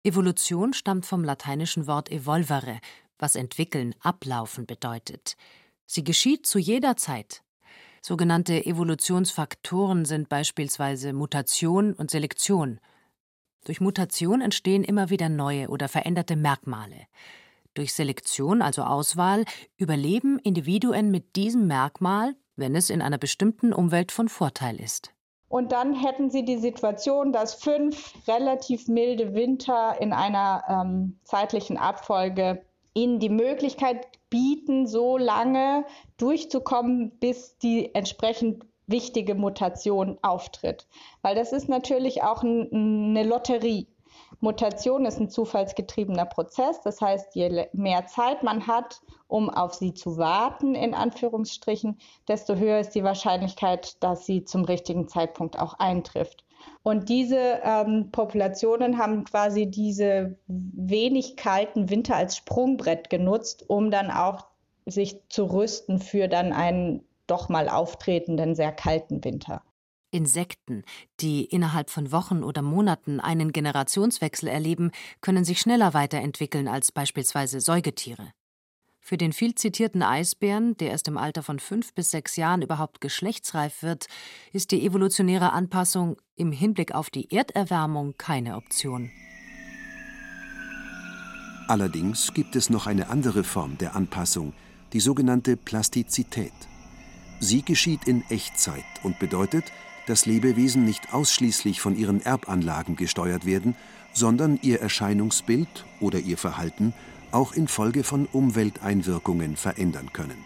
Evolution 0.03 0.73
stammt 0.73 1.05
vom 1.05 1.23
lateinischen 1.23 1.85
Wort 1.85 2.09
evolvere, 2.09 2.79
was 3.17 3.35
entwickeln, 3.35 3.93
ablaufen 3.99 4.65
bedeutet. 4.65 5.35
Sie 5.85 6.03
geschieht 6.03 6.45
zu 6.45 6.57
jeder 6.57 6.95
Zeit. 6.95 7.43
Sogenannte 8.01 8.65
Evolutionsfaktoren 8.65 10.05
sind 10.05 10.29
beispielsweise 10.29 11.11
Mutation 11.11 11.93
und 11.93 12.11
Selektion. 12.11 12.79
Durch 13.65 13.81
Mutation 13.81 14.39
entstehen 14.39 14.85
immer 14.85 15.09
wieder 15.09 15.27
neue 15.27 15.67
oder 15.67 15.89
veränderte 15.89 16.37
Merkmale. 16.37 17.07
Durch 17.73 17.93
Selektion, 17.93 18.61
also 18.61 18.83
Auswahl, 18.83 19.43
überleben 19.75 20.39
Individuen 20.39 21.11
mit 21.11 21.35
diesem 21.35 21.67
Merkmal, 21.67 22.35
wenn 22.55 22.75
es 22.75 22.89
in 22.89 23.01
einer 23.01 23.17
bestimmten 23.17 23.73
Umwelt 23.73 24.13
von 24.13 24.29
Vorteil 24.29 24.79
ist. 24.79 25.11
Und 25.49 25.71
dann 25.71 25.93
hätten 25.95 26.29
sie 26.29 26.45
die 26.45 26.57
Situation, 26.57 27.33
dass 27.33 27.55
fünf 27.55 28.13
relativ 28.27 28.87
milde 28.87 29.33
Winter 29.33 29.99
in 29.99 30.13
einer 30.13 30.63
ähm, 30.69 31.19
zeitlichen 31.23 31.77
Abfolge 31.77 32.63
ihnen 32.93 33.19
die 33.19 33.29
Möglichkeit 33.29 34.07
bieten, 34.29 34.85
so 34.85 35.17
lange 35.17 35.85
durchzukommen, 36.17 37.11
bis 37.19 37.57
die 37.57 37.93
entsprechend 37.95 38.63
wichtige 38.85 39.35
Mutation 39.35 40.17
auftritt. 40.21 40.87
Weil 41.21 41.35
das 41.35 41.51
ist 41.51 41.67
natürlich 41.67 42.23
auch 42.23 42.43
ein, 42.43 42.69
eine 42.71 43.23
Lotterie. 43.23 43.87
Mutation 44.39 45.05
ist 45.05 45.19
ein 45.19 45.29
zufallsgetriebener 45.29 46.25
Prozess. 46.25 46.81
Das 46.81 47.01
heißt, 47.01 47.35
je 47.35 47.67
mehr 47.73 48.05
Zeit 48.05 48.43
man 48.43 48.67
hat, 48.67 49.01
um 49.27 49.49
auf 49.49 49.73
sie 49.73 49.93
zu 49.93 50.17
warten, 50.17 50.75
in 50.75 50.93
Anführungsstrichen, 50.93 51.97
desto 52.27 52.55
höher 52.55 52.79
ist 52.79 52.95
die 52.95 53.03
Wahrscheinlichkeit, 53.03 54.01
dass 54.03 54.25
sie 54.25 54.45
zum 54.45 54.65
richtigen 54.65 55.07
Zeitpunkt 55.07 55.59
auch 55.59 55.75
eintrifft. 55.75 56.45
Und 56.83 57.09
diese 57.09 57.61
ähm, 57.63 58.09
Populationen 58.11 58.97
haben 58.97 59.23
quasi 59.23 59.67
diese 59.69 60.37
wenig 60.47 61.37
kalten 61.37 61.89
Winter 61.89 62.15
als 62.15 62.37
Sprungbrett 62.37 63.09
genutzt, 63.09 63.69
um 63.69 63.91
dann 63.91 64.11
auch 64.11 64.47
sich 64.85 65.19
zu 65.29 65.45
rüsten 65.45 65.99
für 65.99 66.27
dann 66.27 66.51
einen 66.51 67.05
doch 67.27 67.49
mal 67.49 67.69
auftretenden 67.69 68.55
sehr 68.55 68.71
kalten 68.71 69.23
Winter. 69.23 69.61
Insekten, 70.11 70.83
die 71.19 71.45
innerhalb 71.45 71.89
von 71.89 72.11
Wochen 72.11 72.43
oder 72.43 72.61
Monaten 72.61 73.19
einen 73.19 73.51
Generationswechsel 73.51 74.49
erleben, 74.49 74.91
können 75.21 75.45
sich 75.45 75.59
schneller 75.59 75.93
weiterentwickeln 75.93 76.67
als 76.67 76.91
beispielsweise 76.91 77.61
Säugetiere. 77.61 78.31
Für 78.99 79.17
den 79.17 79.33
viel 79.33 79.55
zitierten 79.55 80.03
Eisbären, 80.03 80.77
der 80.77 80.91
erst 80.91 81.07
im 81.07 81.17
Alter 81.17 81.41
von 81.41 81.59
fünf 81.59 81.93
bis 81.95 82.11
sechs 82.11 82.35
Jahren 82.35 82.61
überhaupt 82.61 83.01
geschlechtsreif 83.01 83.81
wird, 83.81 84.07
ist 84.53 84.71
die 84.71 84.85
evolutionäre 84.85 85.51
Anpassung 85.51 86.17
im 86.35 86.51
Hinblick 86.51 86.93
auf 86.93 87.09
die 87.09 87.31
Erderwärmung 87.31 88.15
keine 88.17 88.55
Option. 88.55 89.09
Allerdings 91.67 92.33
gibt 92.33 92.55
es 92.55 92.69
noch 92.69 92.87
eine 92.87 93.09
andere 93.09 93.43
Form 93.43 93.77
der 93.77 93.95
Anpassung, 93.95 94.53
die 94.93 94.99
sogenannte 94.99 95.55
Plastizität. 95.55 96.53
Sie 97.39 97.61
geschieht 97.61 98.07
in 98.07 98.23
Echtzeit 98.29 98.83
und 99.03 99.17
bedeutet, 99.19 99.71
dass 100.09 100.25
Lebewesen 100.25 100.85
nicht 100.85 101.13
ausschließlich 101.13 101.81
von 101.81 101.95
ihren 101.95 102.19
Erbanlagen 102.25 102.95
gesteuert 102.95 103.45
werden, 103.45 103.75
sondern 104.11 104.57
ihr 104.63 104.81
Erscheinungsbild 104.81 105.85
oder 105.99 106.17
ihr 106.17 106.37
Verhalten 106.37 106.95
auch 107.31 107.53
infolge 107.53 108.03
von 108.03 108.25
Umwelteinwirkungen 108.25 109.55
verändern 109.55 110.11
können. 110.11 110.43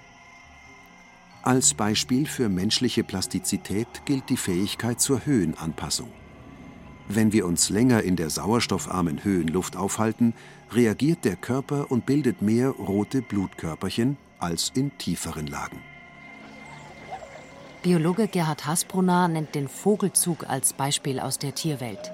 Als 1.44 1.74
Beispiel 1.74 2.26
für 2.26 2.50
menschliche 2.50 3.06
Plastizität 3.06 3.88
gilt 4.04 4.30
die 4.30 4.38
Fähigkeit 4.38 5.00
zur 5.00 5.26
Höhenanpassung. 5.26 6.12
Wenn 7.08 7.32
wir 7.32 7.46
uns 7.46 7.70
länger 7.70 8.04
in 8.04 8.18
der 8.18 8.30
sauerstoffarmen 8.30 9.24
Höhenluft 9.24 9.78
aufhalten, 9.78 10.34
reagiert 10.72 11.24
der 11.24 11.38
Körper 11.38 11.90
und 11.90 12.06
bildet 12.06 12.42
mehr 12.42 12.70
rote 12.70 13.22
Blutkörperchen 13.22 14.18
als 14.40 14.74
in 14.76 14.98
tieferen 14.98 15.48
Lagen. 15.48 15.80
Biologe 17.84 18.30
Gerhard 18.30 18.66
Hasbrunner 18.66 19.28
nennt 19.28 19.56
den 19.56 19.68
Vogelzug 19.68 20.50
als 20.50 20.72
Beispiel 20.72 21.20
aus 21.20 21.38
der 21.38 21.54
Tierwelt. 21.54 22.14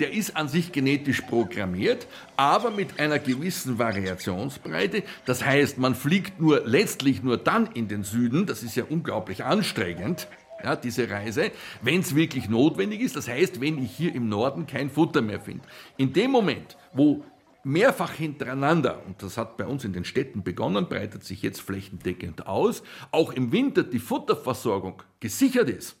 Der 0.00 0.10
ist 0.10 0.38
an 0.38 0.48
sich 0.48 0.72
genetisch 0.72 1.20
programmiert, 1.20 2.06
aber 2.38 2.70
mit 2.70 2.98
einer 2.98 3.18
gewissen 3.18 3.78
Variationsbreite. 3.78 5.02
Das 5.26 5.44
heißt, 5.44 5.76
man 5.76 5.94
fliegt 5.94 6.40
nur 6.40 6.62
letztlich 6.64 7.22
nur 7.22 7.36
dann 7.36 7.66
in 7.74 7.88
den 7.88 8.04
Süden. 8.04 8.46
Das 8.46 8.62
ist 8.62 8.74
ja 8.74 8.84
unglaublich 8.88 9.44
anstrengend. 9.44 10.28
Ja, 10.64 10.76
diese 10.76 11.10
Reise, 11.10 11.50
wenn 11.82 12.00
es 12.00 12.14
wirklich 12.14 12.48
notwendig 12.48 13.02
ist. 13.02 13.14
Das 13.14 13.28
heißt, 13.28 13.60
wenn 13.60 13.84
ich 13.84 13.90
hier 13.90 14.14
im 14.14 14.30
Norden 14.30 14.66
kein 14.66 14.88
Futter 14.88 15.20
mehr 15.20 15.40
finde. 15.40 15.64
In 15.98 16.14
dem 16.14 16.30
Moment, 16.30 16.78
wo 16.94 17.22
mehrfach 17.64 18.12
hintereinander, 18.12 19.04
und 19.06 19.22
das 19.22 19.36
hat 19.36 19.56
bei 19.56 19.66
uns 19.66 19.84
in 19.84 19.92
den 19.92 20.04
Städten 20.04 20.42
begonnen, 20.42 20.88
breitet 20.88 21.24
sich 21.24 21.42
jetzt 21.42 21.60
flächendeckend 21.60 22.46
aus, 22.46 22.82
auch 23.10 23.32
im 23.32 23.52
Winter 23.52 23.82
die 23.82 23.98
Futterversorgung 23.98 25.02
gesichert 25.20 25.68
ist, 25.68 25.96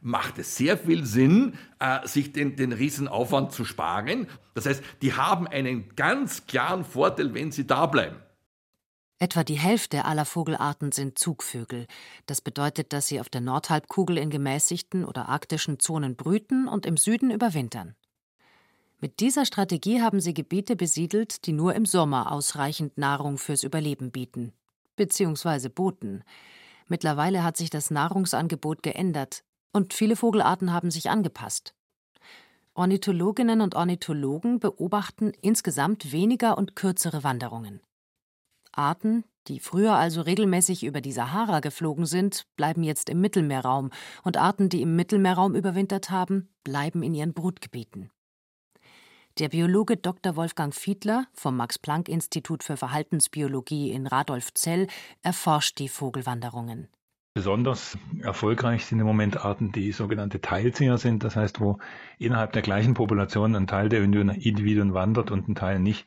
macht 0.00 0.38
es 0.38 0.56
sehr 0.56 0.76
viel 0.76 1.06
Sinn, 1.06 1.54
äh, 1.78 2.06
sich 2.06 2.32
den, 2.32 2.56
den 2.56 2.72
Riesenaufwand 2.72 3.52
zu 3.52 3.64
sparen. 3.64 4.26
Das 4.54 4.66
heißt, 4.66 4.82
die 5.00 5.14
haben 5.14 5.46
einen 5.46 5.94
ganz 5.94 6.46
klaren 6.46 6.84
Vorteil, 6.84 7.34
wenn 7.34 7.52
sie 7.52 7.66
da 7.66 7.86
bleiben. 7.86 8.16
Etwa 9.18 9.44
die 9.44 9.58
Hälfte 9.58 10.04
aller 10.04 10.24
Vogelarten 10.24 10.90
sind 10.90 11.16
Zugvögel. 11.16 11.86
Das 12.26 12.40
bedeutet, 12.40 12.92
dass 12.92 13.06
sie 13.06 13.20
auf 13.20 13.28
der 13.28 13.40
Nordhalbkugel 13.40 14.18
in 14.18 14.30
gemäßigten 14.30 15.04
oder 15.04 15.28
arktischen 15.28 15.78
Zonen 15.78 16.16
brüten 16.16 16.66
und 16.66 16.86
im 16.86 16.96
Süden 16.96 17.30
überwintern. 17.30 17.94
Mit 19.02 19.18
dieser 19.18 19.44
Strategie 19.44 20.00
haben 20.00 20.20
sie 20.20 20.32
Gebiete 20.32 20.76
besiedelt, 20.76 21.46
die 21.46 21.52
nur 21.52 21.74
im 21.74 21.86
Sommer 21.86 22.30
ausreichend 22.30 22.98
Nahrung 22.98 23.36
fürs 23.36 23.64
Überleben 23.64 24.12
bieten, 24.12 24.52
beziehungsweise 24.94 25.70
boten. 25.70 26.22
Mittlerweile 26.86 27.42
hat 27.42 27.56
sich 27.56 27.68
das 27.68 27.90
Nahrungsangebot 27.90 28.84
geändert 28.84 29.42
und 29.72 29.92
viele 29.92 30.14
Vogelarten 30.14 30.72
haben 30.72 30.92
sich 30.92 31.10
angepasst. 31.10 31.74
Ornithologinnen 32.74 33.60
und 33.60 33.74
Ornithologen 33.74 34.60
beobachten 34.60 35.32
insgesamt 35.40 36.12
weniger 36.12 36.56
und 36.56 36.76
kürzere 36.76 37.24
Wanderungen. 37.24 37.80
Arten, 38.70 39.24
die 39.48 39.58
früher 39.58 39.96
also 39.96 40.20
regelmäßig 40.20 40.84
über 40.84 41.00
die 41.00 41.10
Sahara 41.10 41.58
geflogen 41.58 42.06
sind, 42.06 42.46
bleiben 42.54 42.84
jetzt 42.84 43.10
im 43.10 43.20
Mittelmeerraum, 43.20 43.90
und 44.22 44.36
Arten, 44.36 44.68
die 44.68 44.80
im 44.80 44.94
Mittelmeerraum 44.94 45.56
überwintert 45.56 46.10
haben, 46.10 46.50
bleiben 46.62 47.02
in 47.02 47.14
ihren 47.14 47.34
Brutgebieten. 47.34 48.12
Der 49.38 49.48
Biologe 49.48 49.96
Dr. 49.96 50.36
Wolfgang 50.36 50.74
Fiedler 50.74 51.24
vom 51.32 51.56
Max-Planck-Institut 51.56 52.62
für 52.62 52.76
Verhaltensbiologie 52.76 53.90
in 53.90 54.06
Radolfzell 54.06 54.88
erforscht 55.22 55.78
die 55.78 55.88
Vogelwanderungen. 55.88 56.88
Besonders 57.32 57.96
erfolgreich 58.20 58.84
sind 58.84 59.00
im 59.00 59.06
Moment 59.06 59.42
Arten, 59.42 59.72
die 59.72 59.92
sogenannte 59.92 60.42
Teilzieher 60.42 60.98
sind, 60.98 61.24
das 61.24 61.34
heißt, 61.34 61.60
wo 61.60 61.78
innerhalb 62.18 62.52
der 62.52 62.60
gleichen 62.60 62.92
Population 62.92 63.56
ein 63.56 63.66
Teil 63.66 63.88
der 63.88 64.02
Individuen 64.02 64.92
wandert 64.92 65.30
und 65.30 65.48
ein 65.48 65.54
Teil 65.54 65.78
nicht. 65.78 66.04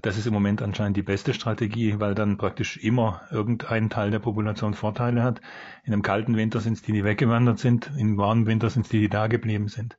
Das 0.00 0.16
ist 0.16 0.26
im 0.26 0.32
Moment 0.32 0.62
anscheinend 0.62 0.96
die 0.96 1.02
beste 1.02 1.34
Strategie, 1.34 2.00
weil 2.00 2.14
dann 2.14 2.38
praktisch 2.38 2.78
immer 2.78 3.20
irgendein 3.30 3.90
Teil 3.90 4.10
der 4.10 4.18
Population 4.18 4.72
Vorteile 4.72 5.22
hat. 5.22 5.42
In 5.84 5.92
einem 5.92 6.02
kalten 6.02 6.36
Winter 6.36 6.60
sind 6.60 6.72
es 6.72 6.82
die, 6.82 6.92
die 6.92 7.04
weggewandert 7.04 7.58
sind, 7.58 7.92
im 7.98 8.16
warmen 8.16 8.46
Winter 8.46 8.70
sind 8.70 8.86
es 8.86 8.88
die, 8.88 9.00
die 9.00 9.10
da 9.10 9.26
geblieben 9.26 9.68
sind. 9.68 9.98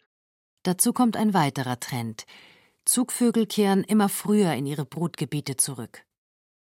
Dazu 0.63 0.91
kommt 0.91 1.17
ein 1.17 1.35
weiterer 1.35 1.79
Trend. 1.79 2.25
Zugvögel 2.85 3.45
kehren 3.45 3.83
immer 3.83 4.09
früher 4.09 4.53
in 4.53 4.65
ihre 4.65 4.85
Brutgebiete 4.85 5.55
zurück. 5.55 6.03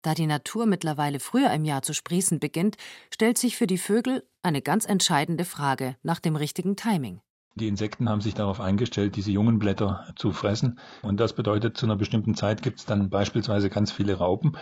Da 0.02 0.14
die 0.14 0.26
Natur 0.26 0.66
mittlerweile 0.66 1.20
früher 1.20 1.52
im 1.52 1.66
Jahr 1.66 1.82
zu 1.82 1.94
sprießen 1.94 2.40
beginnt, 2.40 2.78
stellt 3.14 3.38
sich 3.38 3.58
für 3.58 3.68
die 3.68 3.78
Vögel 3.78 4.24
eine 4.42 4.62
ganz 4.62 4.86
entscheidende 4.86 5.44
Frage 5.44 5.98
nach 6.04 6.20
dem 6.20 6.38
richtigen 6.38 6.78
Timing. 6.78 7.20
Die 7.56 7.68
Insekten 7.68 8.08
haben 8.08 8.22
sich 8.22 8.36
darauf 8.36 8.62
eingestellt, 8.62 9.16
diese 9.16 9.32
jungen 9.32 9.60
Blätter 9.60 10.14
zu 10.16 10.32
fressen. 10.32 10.80
Und 11.02 11.20
das 11.20 11.34
bedeutet, 11.34 11.76
zu 11.76 11.88
einer 11.88 11.96
bestimmten 11.96 12.36
Zeit 12.36 12.62
gibt 12.62 12.80
es 12.80 12.86
dann 12.86 13.10
beispielsweise 13.10 13.70
ganz 13.70 13.92
viele 13.92 14.14
Raupen. 14.14 14.56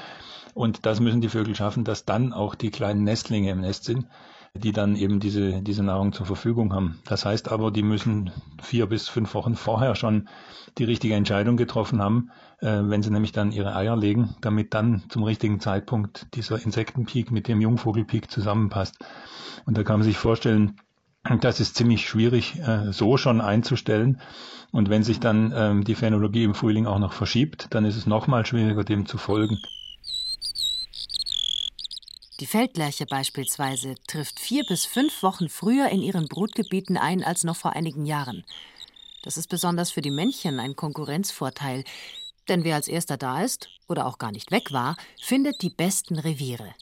Und 0.54 0.86
das 0.86 1.02
müssen 1.02 1.22
die 1.22 1.30
Vögel 1.30 1.56
schaffen, 1.56 1.84
dass 1.84 2.06
dann 2.06 2.32
auch 2.32 2.56
die 2.56 2.72
kleinen 2.72 3.04
Nestlinge 3.04 3.52
im 3.52 3.60
Nest 3.62 3.84
sind 3.84 4.08
die 4.56 4.72
dann 4.72 4.96
eben 4.96 5.20
diese, 5.20 5.62
diese 5.62 5.84
Nahrung 5.84 6.14
zur 6.14 6.26
Verfügung 6.26 6.74
haben. 6.74 7.00
Das 7.06 7.26
heißt 7.26 7.52
aber, 7.52 7.72
die 7.72 7.84
müssen 7.84 8.32
vier 8.62 8.86
bis 8.88 9.10
fünf 9.10 9.34
Wochen 9.34 9.56
vorher 9.56 9.96
schon 9.96 10.30
die 10.78 10.86
richtige 10.86 11.16
Entscheidung 11.16 11.58
getroffen 11.58 12.02
haben, 12.02 12.32
äh, 12.60 12.82
wenn 12.84 13.04
sie 13.04 13.12
nämlich 13.12 13.32
dann 13.32 13.52
ihre 13.52 13.76
Eier 13.76 13.96
legen, 13.96 14.36
damit 14.42 14.74
dann 14.74 15.04
zum 15.10 15.24
richtigen 15.24 15.60
Zeitpunkt 15.60 16.28
dieser 16.36 16.62
Insektenpeak 16.62 17.32
mit 17.32 17.48
dem 17.48 17.62
Jungvogelpeak 17.62 18.32
zusammenpasst. 18.32 18.98
Und 19.66 19.78
da 19.78 19.84
kann 19.84 20.00
man 20.00 20.08
sich 20.08 20.18
vorstellen, 20.18 20.78
das 21.42 21.60
ist 21.60 21.76
ziemlich 21.76 22.08
schwierig 22.08 22.60
äh, 22.60 22.92
so 22.92 23.18
schon 23.18 23.42
einzustellen. 23.42 24.22
Und 24.72 24.90
wenn 24.90 25.04
sich 25.04 25.20
dann 25.20 25.54
ähm, 25.56 25.84
die 25.84 25.96
Phänologie 25.96 26.44
im 26.44 26.54
Frühling 26.54 26.86
auch 26.86 27.00
noch 27.00 27.14
verschiebt, 27.14 27.68
dann 27.72 27.86
ist 27.86 27.96
es 27.96 28.06
nochmal 28.06 28.46
schwieriger, 28.46 28.84
dem 28.84 29.06
zu 29.06 29.18
folgen. 29.18 29.58
Die 32.42 32.48
Feldlerche 32.48 33.06
beispielsweise 33.06 33.96
trifft 34.08 34.42
vier 34.42 34.66
bis 34.66 34.86
fünf 34.86 35.24
Wochen 35.24 35.48
früher 35.48 35.88
in 35.88 36.02
ihren 36.02 36.28
Brutgebieten 36.28 36.98
ein 36.98 37.24
als 37.24 37.46
noch 37.46 37.56
vor 37.56 37.74
einigen 37.74 38.06
Jahren. 38.06 38.44
Das 39.24 39.38
ist 39.38 39.48
besonders 39.48 39.92
für 39.92 40.02
die 40.02 40.12
Männchen 40.12 40.60
ein 40.60 40.76
Konkurrenzvorteil, 40.76 41.86
denn 42.50 42.66
wer 42.66 42.76
als 42.76 42.90
erster 42.90 43.16
da 43.16 43.42
ist 43.42 43.70
oder 43.88 44.06
auch 44.06 44.18
gar 44.18 44.34
nicht 44.34 44.52
weg 44.52 44.74
war, 44.74 44.98
findet 45.22 45.62
die 45.62 45.70
besten 45.70 46.20
Reviere. 46.20 46.76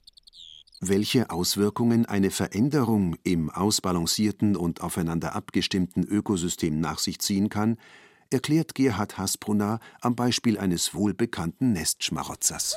Welche 0.82 1.30
Auswirkungen 1.30 2.08
eine 2.08 2.32
Veränderung 2.32 3.16
im 3.24 3.52
ausbalancierten 3.52 4.58
und 4.58 4.82
aufeinander 4.82 5.36
abgestimmten 5.36 6.04
Ökosystem 6.04 6.80
nach 6.80 6.98
sich 6.98 7.20
ziehen 7.20 7.50
kann, 7.50 7.78
erklärt 8.32 8.74
Gerhard 8.74 9.20
Hasbrunner 9.20 9.80
am 10.02 10.16
Beispiel 10.16 10.58
eines 10.58 10.96
wohlbekannten 10.96 11.74
Nestschmarotzers. 11.74 12.76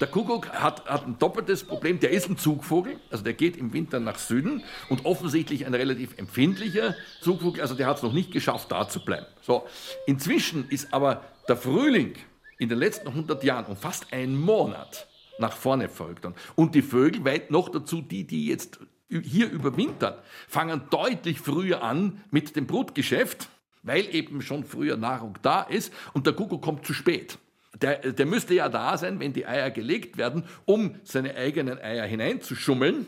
Der 0.00 0.08
Kuckuck 0.08 0.48
hat, 0.48 0.86
hat 0.86 1.06
ein 1.06 1.18
doppeltes 1.18 1.62
Problem. 1.64 2.00
Der 2.00 2.10
ist 2.10 2.28
ein 2.30 2.38
Zugvogel, 2.38 2.98
also 3.10 3.22
der 3.22 3.34
geht 3.34 3.56
im 3.58 3.74
Winter 3.74 4.00
nach 4.00 4.18
Süden 4.18 4.64
und 4.88 5.04
offensichtlich 5.04 5.66
ein 5.66 5.74
relativ 5.74 6.16
empfindlicher 6.16 6.94
Zugvogel, 7.20 7.60
also 7.60 7.74
der 7.74 7.86
hat 7.86 7.98
es 7.98 8.02
noch 8.02 8.14
nicht 8.14 8.32
geschafft, 8.32 8.72
da 8.72 8.88
zu 8.88 9.04
bleiben. 9.04 9.26
So, 9.42 9.66
inzwischen 10.06 10.68
ist 10.70 10.94
aber 10.94 11.22
der 11.48 11.58
Frühling 11.58 12.14
in 12.58 12.70
den 12.70 12.78
letzten 12.78 13.08
100 13.08 13.44
Jahren 13.44 13.66
um 13.66 13.76
fast 13.76 14.10
einen 14.12 14.40
Monat 14.40 15.06
nach 15.38 15.52
vorne 15.52 15.90
folgt. 15.90 16.26
Und 16.54 16.74
die 16.74 16.82
Vögel, 16.82 17.24
weit 17.26 17.50
noch 17.50 17.68
dazu 17.68 18.00
die, 18.00 18.26
die 18.26 18.46
jetzt 18.46 18.78
hier 19.10 19.50
überwintern, 19.50 20.14
fangen 20.48 20.82
deutlich 20.90 21.40
früher 21.40 21.82
an 21.82 22.22
mit 22.30 22.56
dem 22.56 22.66
Brutgeschäft, 22.66 23.48
weil 23.82 24.14
eben 24.14 24.40
schon 24.40 24.64
früher 24.64 24.96
Nahrung 24.96 25.38
da 25.42 25.62
ist 25.62 25.92
und 26.14 26.26
der 26.26 26.32
Kuckuck 26.32 26.62
kommt 26.62 26.86
zu 26.86 26.94
spät. 26.94 27.38
Der, 27.76 28.12
der 28.12 28.26
müsste 28.26 28.54
ja 28.54 28.68
da 28.68 28.98
sein, 28.98 29.20
wenn 29.20 29.32
die 29.32 29.46
Eier 29.46 29.70
gelegt 29.70 30.16
werden, 30.16 30.44
um 30.64 30.96
seine 31.04 31.36
eigenen 31.36 31.78
Eier 31.78 32.06
hineinzuschummeln. 32.06 33.06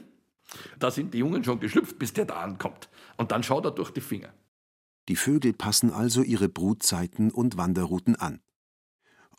Da 0.78 0.90
sind 0.90 1.14
die 1.14 1.18
Jungen 1.18 1.44
schon 1.44 1.60
geschlüpft, 1.60 1.98
bis 1.98 2.12
der 2.12 2.26
da 2.26 2.36
ankommt. 2.36 2.88
Und 3.16 3.32
dann 3.32 3.42
schaut 3.42 3.64
er 3.64 3.72
durch 3.72 3.90
die 3.90 4.00
Finger. 4.00 4.32
Die 5.08 5.16
Vögel 5.16 5.52
passen 5.52 5.92
also 5.92 6.22
ihre 6.22 6.48
Brutzeiten 6.48 7.30
und 7.30 7.56
Wanderrouten 7.56 8.16
an. 8.16 8.40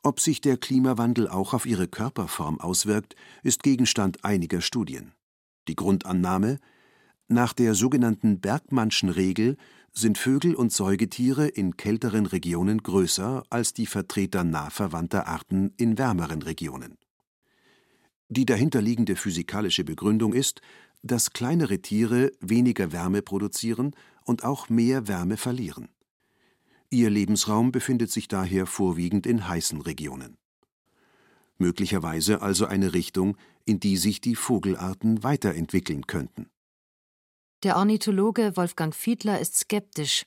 Ob 0.03 0.19
sich 0.19 0.41
der 0.41 0.57
Klimawandel 0.57 1.29
auch 1.29 1.53
auf 1.53 1.65
ihre 1.65 1.87
Körperform 1.87 2.59
auswirkt, 2.59 3.15
ist 3.41 3.63
Gegenstand 3.63 4.25
einiger 4.25 4.59
Studien. 4.59 5.13
Die 5.69 5.75
Grundannahme 5.75 6.59
Nach 7.29 7.53
der 7.53 7.73
sogenannten 7.73 8.41
Bergmannschen 8.41 9.09
Regel 9.09 9.55
sind 9.93 10.17
Vögel 10.17 10.55
und 10.55 10.73
Säugetiere 10.73 11.47
in 11.47 11.77
kälteren 11.77 12.25
Regionen 12.25 12.79
größer 12.79 13.43
als 13.49 13.73
die 13.73 13.85
Vertreter 13.85 14.43
nah 14.43 14.69
verwandter 14.71 15.27
Arten 15.27 15.73
in 15.77 15.97
wärmeren 15.97 16.41
Regionen. 16.41 16.97
Die 18.29 18.45
dahinterliegende 18.45 19.15
physikalische 19.15 19.83
Begründung 19.83 20.33
ist, 20.33 20.61
dass 21.03 21.31
kleinere 21.31 21.79
Tiere 21.79 22.31
weniger 22.39 22.91
Wärme 22.91 23.21
produzieren 23.21 23.95
und 24.25 24.43
auch 24.43 24.69
mehr 24.69 25.07
Wärme 25.07 25.37
verlieren. 25.37 25.89
Ihr 26.89 27.09
Lebensraum 27.09 27.71
befindet 27.71 28.11
sich 28.11 28.27
daher 28.27 28.65
vorwiegend 28.65 29.27
in 29.27 29.47
heißen 29.47 29.81
Regionen. 29.81 30.37
Möglicherweise 31.57 32.41
also 32.41 32.65
eine 32.65 32.93
Richtung, 32.93 33.37
in 33.65 33.79
die 33.79 33.97
sich 33.97 34.21
die 34.21 34.35
Vogelarten 34.35 35.23
weiterentwickeln 35.23 36.07
könnten. 36.07 36.49
Der 37.63 37.77
Ornithologe 37.77 38.57
Wolfgang 38.57 38.93
Fiedler 38.93 39.39
ist 39.39 39.55
skeptisch, 39.55 40.25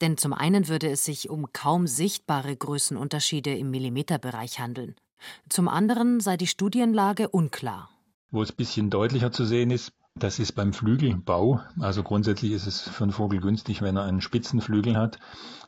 denn 0.00 0.16
zum 0.16 0.32
einen 0.32 0.68
würde 0.68 0.88
es 0.88 1.04
sich 1.04 1.28
um 1.28 1.52
kaum 1.52 1.86
sichtbare 1.86 2.56
Größenunterschiede 2.56 3.54
im 3.54 3.70
Millimeterbereich 3.70 4.58
handeln. 4.58 4.94
Zum 5.50 5.68
anderen 5.68 6.20
sei 6.20 6.38
die 6.38 6.46
Studienlage 6.46 7.28
unklar. 7.28 7.90
Wo 8.30 8.40
es 8.40 8.52
ein 8.52 8.56
bisschen 8.56 8.88
deutlicher 8.88 9.32
zu 9.32 9.44
sehen 9.44 9.70
ist, 9.70 9.92
das 10.14 10.38
ist 10.38 10.52
beim 10.52 10.72
Flügelbau. 10.72 11.60
Also 11.78 12.02
grundsätzlich 12.02 12.52
ist 12.52 12.66
es 12.66 12.80
für 12.80 13.04
einen 13.04 13.12
Vogel 13.12 13.40
günstig, 13.40 13.82
wenn 13.82 13.96
er 13.96 14.04
einen 14.04 14.22
spitzen 14.22 14.62
Flügel 14.62 14.96
hat, 14.96 15.18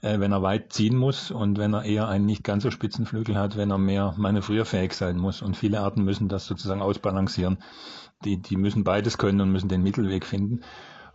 äh, 0.01 0.21
wenn 0.21 0.33
er 0.33 0.41
weit 0.41 0.73
ziehen 0.73 0.97
muss 0.97 1.31
und 1.31 1.59
wenn 1.59 1.75
er 1.75 1.85
eher 1.85 2.09
einen 2.09 2.25
nicht 2.25 2.45
ganz 2.45 2.63
so 2.63 2.71
spitzen 2.71 3.05
Flügel 3.05 3.37
hat, 3.37 3.59
wenn 3.59 3.71
er 3.71 3.79
mehr 3.79 4.15
manövrierfähig 4.17 4.95
sein 4.95 5.19
muss. 5.19 5.43
Und 5.43 5.55
viele 5.55 5.81
Arten 5.81 6.03
müssen 6.03 6.29
das 6.29 6.47
sozusagen 6.47 6.81
ausbalancieren. 6.81 7.59
Die, 8.25 8.39
die 8.41 8.57
müssen 8.57 8.85
beides 8.85 9.19
können 9.19 9.43
und 9.43 9.53
müssen 9.53 9.69
den 9.69 9.83
Mittelweg 9.83 10.25
finden. 10.25 10.63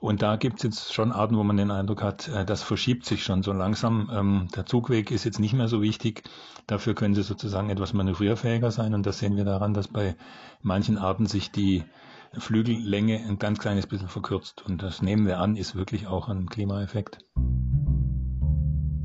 Und 0.06 0.22
da 0.22 0.36
gibt 0.36 0.58
es 0.58 0.64
jetzt 0.64 0.94
schon 0.94 1.12
Arten, 1.12 1.36
wo 1.36 1.44
man 1.44 1.58
den 1.58 1.72
Eindruck 1.72 2.04
hat, 2.04 2.28
äh, 2.28 2.46
das 2.46 2.62
verschiebt 2.62 3.08
sich 3.08 3.24
schon 3.24 3.42
so 3.42 3.52
langsam. 3.54 4.12
Ähm, 4.14 4.48
der 4.56 4.68
Zugweg 4.68 5.10
ist 5.10 5.24
jetzt 5.24 5.40
nicht 5.40 5.54
mehr 5.54 5.68
so 5.68 5.82
wichtig. 5.82 6.22
Dafür 6.68 6.94
können 6.94 7.16
sie 7.16 7.24
sozusagen 7.24 7.72
etwas 7.72 7.94
manövrierfähiger 7.94 8.70
sein. 8.70 8.94
Und 8.94 9.08
das 9.08 9.18
sehen 9.18 9.36
wir 9.36 9.46
daran, 9.46 9.74
dass 9.74 9.88
bei 9.88 10.16
manchen 10.62 11.00
Arten 11.00 11.26
sich 11.26 11.50
die 11.50 11.86
Flügellänge 12.34 13.18
ein 13.18 13.40
ganz 13.40 13.58
kleines 13.58 13.88
bisschen 13.88 14.08
verkürzt. 14.08 14.64
Und 14.64 14.84
das 14.84 15.02
nehmen 15.02 15.26
wir 15.26 15.40
an, 15.40 15.56
ist 15.56 15.74
wirklich 15.74 16.06
auch 16.06 16.30
ein 16.30 16.46
Klimaeffekt. 16.52 17.18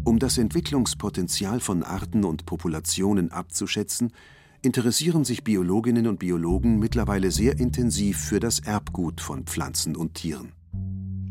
Um 0.04 0.19
das 0.19 0.37
Entwicklungspotenzial 0.37 1.61
von 1.61 1.83
Arten 1.83 2.25
und 2.26 2.45
Populationen 2.45 3.33
abzuschätzen, 3.33 4.12
interessieren 4.61 5.25
sich 5.25 5.45
Biologinnen 5.45 6.07
und 6.07 6.19
Biologen 6.19 6.78
mittlerweile 6.78 7.30
sehr 7.30 7.58
intensiv 7.58 8.19
für 8.19 8.39
das 8.39 8.60
Erbgut 8.60 9.23
von 9.23 9.45
Pflanzen 9.45 9.97
und 9.97 10.13
Tieren. 10.13 10.52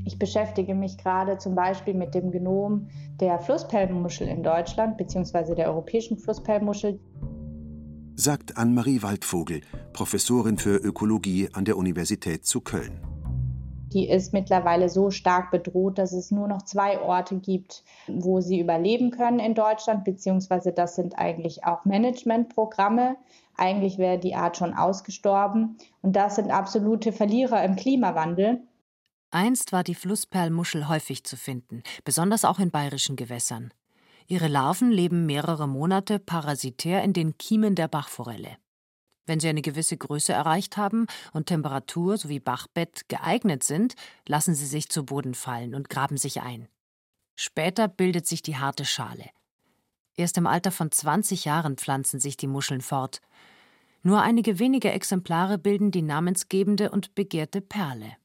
Ich 0.10 0.18
beschäftige 0.18 0.74
mich 0.74 0.98
gerade 0.98 1.38
zum 1.38 1.54
Beispiel 1.54 1.94
mit 1.94 2.16
dem 2.16 2.32
Genom 2.32 2.88
der 3.20 3.38
Flussperlmuschel 3.38 4.28
in 4.28 4.42
Deutschland 4.42 4.98
bzw. 4.98 5.54
der 5.54 5.68
europäischen 5.68 6.18
Flussperlmuschel 6.18 7.00
sagt 8.16 8.58
Anne-Marie 8.58 9.04
Waldvogel, 9.04 9.62
Professorin 9.94 10.58
für 10.58 10.78
Ökologie 10.78 11.50
an 11.54 11.64
der 11.64 11.78
Universität 11.78 12.44
zu 12.44 12.62
Köln. 12.62 13.00
Die 13.94 14.10
ist 14.10 14.34
mittlerweile 14.34 14.90
so 14.90 15.12
stark 15.12 15.52
bedroht, 15.52 16.00
dass 16.00 16.12
es 16.12 16.32
nur 16.32 16.48
noch 16.48 16.64
zwei 16.64 17.00
Orte 17.00 17.38
gibt, 17.38 17.84
wo 18.08 18.42
sie 18.42 18.60
überleben 18.60 19.12
können 19.12 19.38
in 19.38 19.54
Deutschland, 19.54 20.06
beziehungsweise 20.06 20.72
das 20.72 20.96
sind 20.96 21.20
eigentlich 21.20 21.66
auch 21.66 21.86
Managementprogramme. 21.86 23.16
Eigentlich 23.56 24.00
wäre 24.00 24.18
die 24.18 24.34
Art 24.34 24.58
schon 24.58 24.74
ausgestorben. 24.74 25.78
Und 26.02 26.16
das 26.16 26.38
sind 26.38 26.50
absolute 26.50 27.12
Verlierer 27.12 27.64
im 27.64 27.76
Klimawandel. 27.76 28.64
Einst 29.32 29.72
war 29.72 29.84
die 29.84 29.96
Flussperlmuschel 29.96 30.88
häufig 30.88 31.24
zu 31.24 31.38
finden, 31.38 31.84
besonders 32.04 32.46
auch 32.46 32.58
in 32.58 32.72
bayerischen 32.72 33.16
Gewässern. 33.16 33.72
Ihre 34.28 34.48
Larven 34.48 34.92
leben 34.92 35.26
mehrere 35.26 35.68
Monate 35.68 36.20
parasitär 36.20 37.04
in 37.04 37.14
den 37.14 37.38
Kiemen 37.38 37.76
der 37.76 37.88
Bachforelle. 37.88 38.58
Wenn 39.28 39.40
sie 39.40 39.48
eine 39.48 39.62
gewisse 39.62 39.96
Größe 39.96 40.34
erreicht 40.34 40.78
haben 40.78 41.06
und 41.34 41.46
Temperatur 41.46 42.18
sowie 42.18 42.40
Bachbett 42.40 43.08
geeignet 43.10 43.64
sind, 43.64 43.94
lassen 44.28 44.56
sie 44.56 44.66
sich 44.66 44.90
zu 44.90 45.06
Boden 45.06 45.36
fallen 45.36 45.76
und 45.76 45.90
graben 45.90 46.18
sich 46.18 46.42
ein. 46.42 46.68
Später 47.36 47.88
bildet 47.88 48.26
sich 48.26 48.42
die 48.42 48.58
harte 48.58 48.86
Schale. 48.86 49.30
Erst 50.16 50.38
im 50.38 50.48
Alter 50.48 50.72
von 50.72 50.92
20 50.92 51.46
Jahren 51.46 51.78
pflanzen 51.78 52.20
sich 52.20 52.38
die 52.38 52.48
Muscheln 52.48 52.82
fort. 52.82 53.22
Nur 54.02 54.22
einige 54.22 54.58
wenige 54.58 54.92
Exemplare 54.92 55.60
bilden 55.60 55.92
die 55.92 56.02
namensgebende 56.02 56.90
und 56.90 57.14
begehrte 57.14 57.62
Perle. 57.62 58.18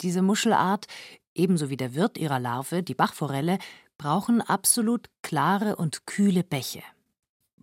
Diese 0.00 0.22
Muschelart, 0.22 0.86
ebenso 1.34 1.70
wie 1.70 1.76
der 1.76 1.94
Wirt 1.94 2.18
ihrer 2.18 2.40
Larve, 2.40 2.82
die 2.82 2.94
Bachforelle, 2.94 3.58
brauchen 3.98 4.40
absolut 4.40 5.08
klare 5.22 5.76
und 5.76 6.06
kühle 6.06 6.42
Bäche. 6.42 6.82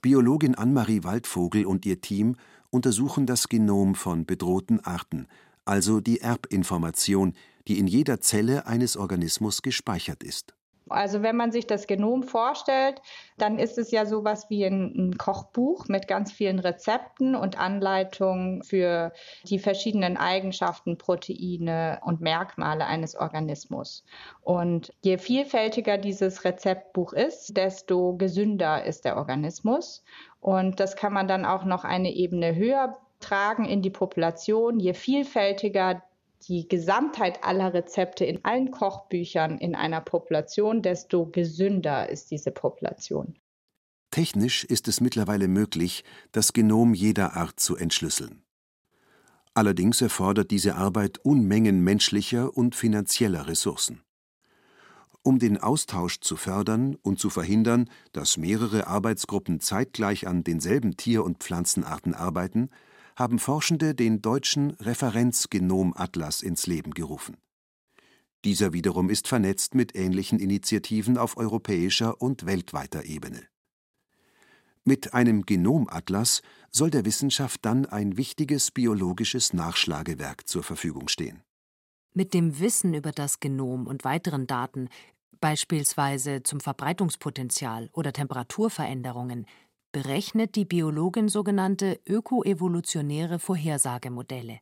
Biologin 0.02 0.56
Anne-Marie 0.56 1.04
Waldvogel 1.04 1.65
und 1.65 1.86
ihr 1.86 2.00
Team 2.02 2.36
untersuchen 2.69 3.26
das 3.26 3.50
Genom 3.50 3.95
von 3.95 4.26
bedrohten 4.26 4.80
Arten, 4.82 5.28
also 5.65 6.00
die 6.00 6.21
Erbinformation, 6.21 7.34
die 7.67 7.80
in 7.80 7.88
jeder 7.88 8.21
Zelle 8.21 8.67
eines 8.67 8.97
Organismus 8.97 9.62
gespeichert 9.62 10.23
ist. 10.23 10.57
Also 10.89 11.21
wenn 11.21 11.36
man 11.36 11.52
sich 11.52 11.67
das 11.67 11.88
Genom 11.88 12.23
vorstellt, 12.23 13.02
dann 13.38 13.60
ist 13.60 13.78
es 13.78 13.91
ja 13.91 14.06
sowas 14.06 14.50
wie 14.50 14.65
ein, 14.65 14.93
ein, 14.95 15.17
Kochbuch 15.17 15.88
mit 15.88 16.08
ganz 16.08 16.32
vielen 16.32 16.60
Rezepten 16.60 17.36
und 17.36 17.60
Anleitungen 17.60 18.63
für 18.63 19.13
die 19.43 19.60
verschiedenen 19.60 20.17
Eigenschaften, 20.17 20.97
Proteine 20.97 22.00
und 22.04 22.21
Merkmale 22.21 22.86
eines 22.86 23.15
Organismus. 23.15 24.04
Und 24.41 24.93
je 25.02 25.17
vielfältiger 25.17 25.97
dieses 25.97 26.43
Rezeptbuch 26.43 27.13
ist, 27.13 27.56
desto 27.58 28.15
gesünder 28.15 28.84
ist 28.84 29.06
der 29.06 29.17
Organismus. 29.17 30.04
Und 30.39 30.80
das 30.80 30.95
kann 30.95 31.13
man 31.13 31.28
dann 31.28 31.45
auch 31.45 31.65
noch 31.65 31.84
eine 31.84 32.12
Ebene 32.13 32.56
höher 32.56 32.97
tragen 33.19 33.65
in 33.65 33.82
die 33.82 33.89
Population. 33.89 34.80
Je 34.80 34.93
vielfältiger 34.93 36.04
die 36.47 36.67
Gesamtheit 36.67 37.43
aller 37.43 37.73
Rezepte 37.73 38.26
in 38.26 38.43
allen 38.45 38.71
Kochbüchern 38.71 39.58
in 39.58 39.76
einer 39.76 40.02
Population, 40.02 40.82
desto 40.82 41.26
gesünder 41.26 42.10
ist 42.10 42.32
diese 42.32 42.52
Population. 42.52 43.38
Technisch 44.12 44.63
ist 44.63 44.88
es 44.88 45.02
mittlerweile 45.02 45.47
möglich, 45.47 46.04
das 46.32 46.54
Genom 46.54 46.93
jeder 46.93 47.36
Art 47.36 47.60
zu 47.60 47.76
entschlüsseln. 47.76 48.43
Allerdings 49.54 50.02
erfordert 50.02 50.52
diese 50.52 50.76
Arbeit 50.76 51.17
Unmengen 51.19 51.84
menschlicher 51.84 52.56
und 52.56 52.76
finanzieller 52.76 53.47
Ressourcen. 53.47 54.04
Um 55.23 55.39
den 55.39 55.58
Austausch 55.58 56.21
zu 56.21 56.38
fördern 56.38 56.95
und 57.02 57.19
zu 57.19 57.30
verhindern, 57.30 57.89
dass 58.13 58.38
mehrere 58.38 58.88
Arbeitsgruppen 58.88 59.60
zeitgleich 59.60 60.26
an 60.26 60.43
denselben 60.43 60.95
Tier- 60.95 61.26
und 61.26 61.39
Pflanzenarten 61.39 62.13
arbeiten, 62.13 62.69
haben 63.18 63.40
Forschende 63.40 63.96
den 63.96 64.22
deutschen 64.22 64.72
Referenzgenomatlas 64.76 66.44
ins 66.44 66.68
Leben 66.68 66.92
gerufen. 66.94 67.36
Dieser 68.46 68.74
wiederum 68.74 69.10
ist 69.10 69.28
vernetzt 69.28 69.74
mit 69.74 69.96
ähnlichen 69.96 70.40
Initiativen 70.40 71.18
auf 71.18 71.36
europäischer 71.36 72.22
und 72.22 72.46
weltweiter 72.46 73.06
Ebene. 73.06 73.42
Mit 74.84 75.16
einem 75.16 75.48
Genomatlas 75.48 76.44
soll 76.72 76.92
der 76.92 77.06
Wissenschaft 77.06 77.66
dann 77.66 77.88
ein 77.88 78.18
wichtiges 78.18 78.70
biologisches 78.72 79.52
Nachschlagewerk 79.52 80.48
zur 80.48 80.62
Verfügung 80.62 81.08
stehen. 81.08 81.42
Mit 82.14 82.36
dem 82.36 82.60
Wissen 82.60 82.94
über 82.94 83.12
das 83.12 83.40
Genom 83.40 83.88
und 83.88 84.06
weiteren 84.06 84.46
Daten, 84.46 84.90
beispielsweise 85.42 86.44
zum 86.44 86.60
Verbreitungspotenzial 86.60 87.90
oder 87.94 88.14
Temperaturveränderungen, 88.14 89.48
berechnet 89.98 90.56
die 90.56 90.66
Biologin 90.66 91.28
sogenannte 91.28 92.00
ökoevolutionäre 92.06 93.40
Vorhersagemodelle. 93.40 94.60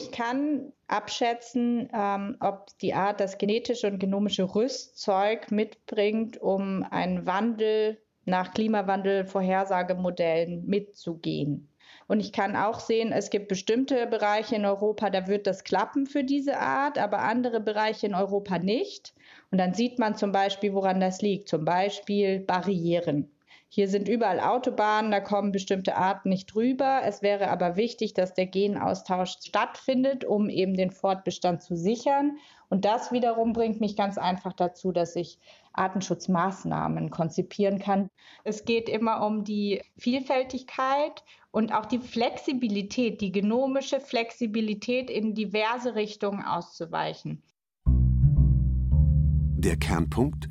Ich 0.00 0.10
kann 0.10 0.72
abschätzen, 0.88 1.88
ähm, 1.94 2.36
ob 2.40 2.76
die 2.80 2.92
Art 2.92 3.20
das 3.20 3.38
genetische 3.38 3.86
und 3.86 4.00
genomische 4.00 4.52
Rüstzeug 4.52 5.52
mitbringt, 5.52 6.42
um 6.42 6.84
einen 6.90 7.24
Wandel 7.24 8.02
nach 8.24 8.52
Klimawandel-Vorhersagemodellen 8.52 10.66
mitzugehen. 10.66 11.68
Und 12.08 12.18
ich 12.18 12.32
kann 12.32 12.56
auch 12.56 12.80
sehen, 12.80 13.12
es 13.12 13.30
gibt 13.30 13.46
bestimmte 13.46 14.08
Bereiche 14.08 14.56
in 14.56 14.66
Europa, 14.66 15.08
da 15.08 15.28
wird 15.28 15.46
das 15.46 15.62
klappen 15.62 16.06
für 16.06 16.24
diese 16.24 16.58
Art, 16.58 16.98
aber 16.98 17.20
andere 17.20 17.60
Bereiche 17.60 18.08
in 18.08 18.16
Europa 18.16 18.58
nicht. 18.58 19.14
Und 19.52 19.58
dann 19.58 19.72
sieht 19.72 20.00
man 20.00 20.16
zum 20.16 20.32
Beispiel, 20.32 20.74
woran 20.74 20.98
das 20.98 21.22
liegt. 21.22 21.48
Zum 21.48 21.64
Beispiel 21.64 22.40
Barrieren. 22.40 23.30
Hier 23.74 23.88
sind 23.88 24.08
überall 24.08 24.38
Autobahnen, 24.38 25.10
da 25.10 25.18
kommen 25.18 25.50
bestimmte 25.50 25.96
Arten 25.96 26.28
nicht 26.28 26.54
drüber. 26.54 27.00
Es 27.04 27.22
wäre 27.22 27.50
aber 27.50 27.74
wichtig, 27.74 28.14
dass 28.14 28.32
der 28.32 28.46
Genaustausch 28.46 29.38
stattfindet, 29.44 30.24
um 30.24 30.48
eben 30.48 30.74
den 30.76 30.92
Fortbestand 30.92 31.60
zu 31.60 31.74
sichern. 31.74 32.38
Und 32.68 32.84
das 32.84 33.10
wiederum 33.10 33.52
bringt 33.52 33.80
mich 33.80 33.96
ganz 33.96 34.16
einfach 34.16 34.52
dazu, 34.52 34.92
dass 34.92 35.16
ich 35.16 35.40
Artenschutzmaßnahmen 35.72 37.10
konzipieren 37.10 37.80
kann. 37.80 38.10
Es 38.44 38.64
geht 38.64 38.88
immer 38.88 39.26
um 39.26 39.42
die 39.42 39.82
Vielfältigkeit 39.98 41.24
und 41.50 41.74
auch 41.74 41.86
die 41.86 41.98
Flexibilität, 41.98 43.20
die 43.20 43.32
genomische 43.32 43.98
Flexibilität 43.98 45.10
in 45.10 45.34
diverse 45.34 45.96
Richtungen 45.96 46.44
auszuweichen. 46.44 47.42
Der 47.86 49.76
Kernpunkt 49.76 50.46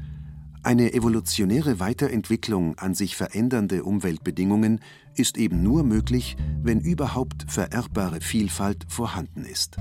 eine 0.64 0.94
evolutionäre 0.94 1.80
Weiterentwicklung 1.80 2.78
an 2.78 2.94
sich 2.94 3.16
verändernde 3.16 3.84
Umweltbedingungen 3.84 4.80
ist 5.16 5.38
eben 5.38 5.62
nur 5.62 5.84
möglich, 5.84 6.38
wenn 6.62 6.80
überhaupt 6.80 7.52
vererbbare 7.52 8.22
Vielfalt 8.22 8.86
vorhanden 8.88 9.46
ist. 9.46 9.76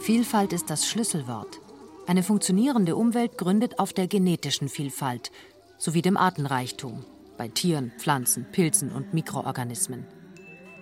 Vielfalt 0.00 0.52
ist 0.52 0.70
das 0.70 0.86
Schlüsselwort. 0.86 1.60
Eine 2.06 2.22
funktionierende 2.22 2.96
Umwelt 2.96 3.36
gründet 3.36 3.78
auf 3.78 3.92
der 3.92 4.06
genetischen 4.06 4.68
Vielfalt 4.68 5.30
sowie 5.78 6.02
dem 6.02 6.16
Artenreichtum 6.16 7.04
bei 7.36 7.48
Tieren, 7.48 7.92
Pflanzen, 7.98 8.46
Pilzen 8.50 8.90
und 8.92 9.14
Mikroorganismen. 9.14 10.17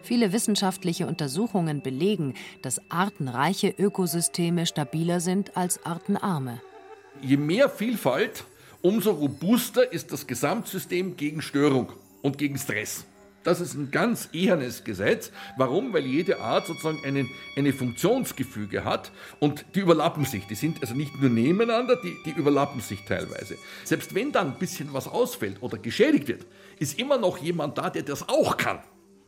Viele 0.07 0.33
wissenschaftliche 0.33 1.09
Untersuchungen 1.09 1.83
belegen, 1.83 2.35
dass 2.63 2.81
artenreiche 2.93 3.75
Ökosysteme 3.77 4.65
stabiler 4.65 5.19
sind 5.19 5.57
als 5.57 5.85
artenarme. 5.85 6.61
Je 7.23 7.37
mehr 7.37 7.69
Vielfalt, 7.69 8.45
umso 8.83 9.11
robuster 9.11 9.93
ist 9.93 10.13
das 10.13 10.29
Gesamtsystem 10.29 11.17
gegen 11.17 11.43
Störung 11.43 11.93
und 12.23 12.39
gegen 12.39 12.57
Stress. 12.57 13.05
Das 13.43 13.61
ist 13.61 13.75
ein 13.75 13.91
ganz 13.91 14.29
ehernes 14.33 14.85
Gesetz. 14.85 15.33
Warum? 15.57 15.93
Weil 15.93 16.07
jede 16.07 16.39
Art 16.39 16.69
sozusagen 16.69 17.05
einen, 17.05 17.29
eine 17.57 17.73
Funktionsgefüge 17.73 18.85
hat 18.85 19.11
und 19.41 19.65
die 19.75 19.81
überlappen 19.81 20.25
sich. 20.25 20.47
Die 20.47 20.55
sind 20.55 20.83
also 20.83 20.95
nicht 20.95 21.21
nur 21.21 21.31
nebeneinander, 21.31 21.97
die, 21.97 22.17
die 22.25 22.39
überlappen 22.39 22.81
sich 22.81 23.01
teilweise. 23.09 23.57
Selbst 23.83 24.15
wenn 24.15 24.31
dann 24.31 24.53
ein 24.53 24.59
bisschen 24.61 24.93
was 24.93 25.09
ausfällt 25.09 25.57
oder 25.63 25.79
geschädigt 25.79 26.29
wird, 26.29 26.47
ist 26.79 26.97
immer 26.97 27.19
noch 27.19 27.39
jemand 27.39 27.77
da, 27.77 27.91
der 27.91 28.05
das 28.05 28.29
auch 28.29 28.57
kann. 28.57 28.79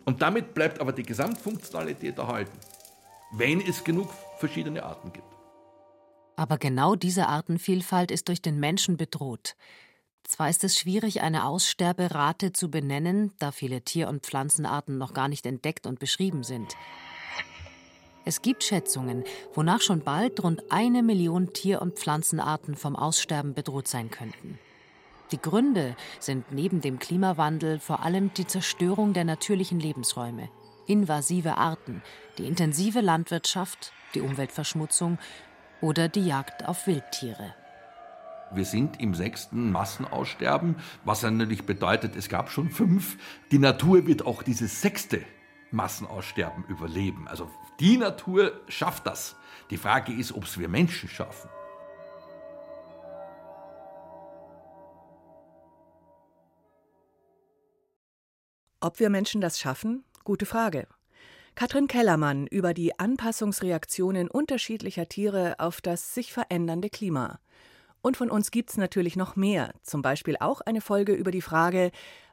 Und 0.09 0.23
damit 0.23 0.55
bleibt 0.55 0.81
aber 0.81 0.92
die 0.92 1.03
Gesamtfunktionalität 1.03 2.16
erhalten, 2.16 2.59
wenn 3.31 3.61
es 3.61 3.85
genug 3.85 4.09
verschiedene 4.38 4.83
Arten 4.83 5.12
gibt. 5.12 5.27
Aber 6.35 6.57
genau 6.57 6.94
diese 6.94 7.27
Artenvielfalt 7.27 8.11
ist 8.11 8.29
durch 8.29 8.40
den 8.40 8.59
Menschen 8.59 8.97
bedroht. 8.97 9.55
Zwar 10.25 10.49
ist 10.49 10.64
es 10.64 10.79
schwierig, 10.79 11.21
eine 11.21 11.44
Aussterberate 11.44 12.55
zu 12.55 12.71
benennen, 12.71 13.35
da 13.38 13.53
viele 13.53 13.83
Tier- 13.83 14.09
und 14.09 14.25
Pflanzenarten 14.25 14.97
noch 14.97 15.12
gar 15.12 15.29
nicht 15.29 15.44
entdeckt 15.44 15.87
und 15.87 15.99
beschrieben 15.99 16.42
sind. 16.42 16.75
Es 18.25 18.40
gibt 18.40 18.64
Schätzungen, 18.64 19.25
wonach 19.53 19.83
schon 19.83 20.01
bald 20.01 20.42
rund 20.42 20.73
eine 20.73 21.03
Million 21.03 21.53
Tier- 21.53 21.83
und 21.83 21.99
Pflanzenarten 21.99 22.77
vom 22.77 22.97
Aussterben 22.97 23.53
bedroht 23.53 23.88
sein 23.88 24.11
könnten. 24.11 24.59
Die 25.31 25.41
Gründe 25.41 25.95
sind 26.21 26.53
neben 26.53 26.81
dem 26.81 26.99
Klimawandel 26.99 27.79
vor 27.79 28.03
allem 28.03 28.33
die 28.33 28.47
Zerstörung 28.47 29.12
der 29.12 29.25
natürlichen 29.25 29.79
Lebensräume, 29.79 30.49
invasive 30.87 31.59
Arten, 31.59 32.03
die 32.38 32.47
intensive 32.47 33.01
Landwirtschaft, 33.01 33.93
die 34.14 34.23
Umweltverschmutzung 34.23 35.19
oder 35.83 36.09
die 36.09 36.27
Jagd 36.27 36.67
auf 36.67 36.87
Wildtiere. 36.87 37.55
Wir 38.53 38.64
sind 38.64 38.99
im 38.99 39.14
sechsten 39.14 39.71
Massenaussterben, 39.71 40.77
was 41.05 41.23
natürlich 41.23 41.67
bedeutet, 41.67 42.17
es 42.17 42.31
gab 42.31 42.51
schon 42.51 42.71
fünf. 42.71 43.19
Die 43.51 43.59
Natur 43.59 44.07
wird 44.07 44.25
auch 44.25 44.43
dieses 44.43 44.81
sechste 44.81 45.21
Massenaussterben 45.71 46.64
überleben. 46.64 47.29
Also 47.29 47.51
die 47.81 47.99
Natur 47.99 48.53
schafft 48.69 49.07
das. 49.07 49.37
Die 49.69 49.77
Frage 49.77 50.14
ist, 50.14 50.33
ob 50.33 50.45
es 50.45 50.59
wir 50.59 50.71
Menschen 50.71 51.11
schaffen. 51.11 51.51
Ob 58.81 59.01
wir 59.01 59.11
Menschen 59.11 59.41
das 59.41 59.59
schaffen? 59.59 60.05
Gute 60.23 60.47
Frage. 60.47 60.87
Katrin 61.57 61.88
Kellermann 61.88 62.47
über 62.47 62.75
die 62.75 62.97
Anpassungsreaktionen 62.97 64.31
unterschiedlicher 64.31 65.09
Tiere 65.09 65.57
auf 65.59 65.81
das 65.81 66.14
sich 66.14 66.33
verändernde 66.33 66.88
Klima. 66.88 67.41
Und 68.03 68.17
von 68.17 68.31
uns 68.31 68.53
gibt's 68.53 68.77
natürlich 68.77 69.17
noch 69.17 69.35
mehr, 69.35 69.75
zum 69.83 70.01
Beispiel 70.01 70.37
auch 70.38 70.61
eine 70.61 70.81
Folge 70.81 71.14
über 71.14 71.33
die 71.33 71.43
Frage, 71.43 71.91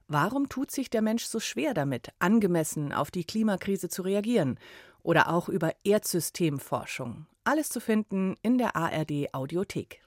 warum 0.08 0.47
tut 0.47 0.69
sich 0.69 0.91
der 0.91 1.01
Mensch 1.01 1.25
so 1.25 1.39
schwer 1.39 1.73
damit, 1.73 2.10
angemessen 2.19 2.93
auf 2.93 3.10
die 3.10 3.23
Klimakrise 3.23 3.89
zu 3.89 4.03
reagieren? 4.03 4.60
Oder 5.01 5.29
auch 5.29 5.49
über 5.49 5.71
Erdsystemforschung. 5.84 7.25
Alles 7.43 7.69
zu 7.69 7.79
finden 7.79 8.36
in 8.43 8.60
der 8.60 8.75
ARD 8.75 9.34
Audiothek. 9.34 10.03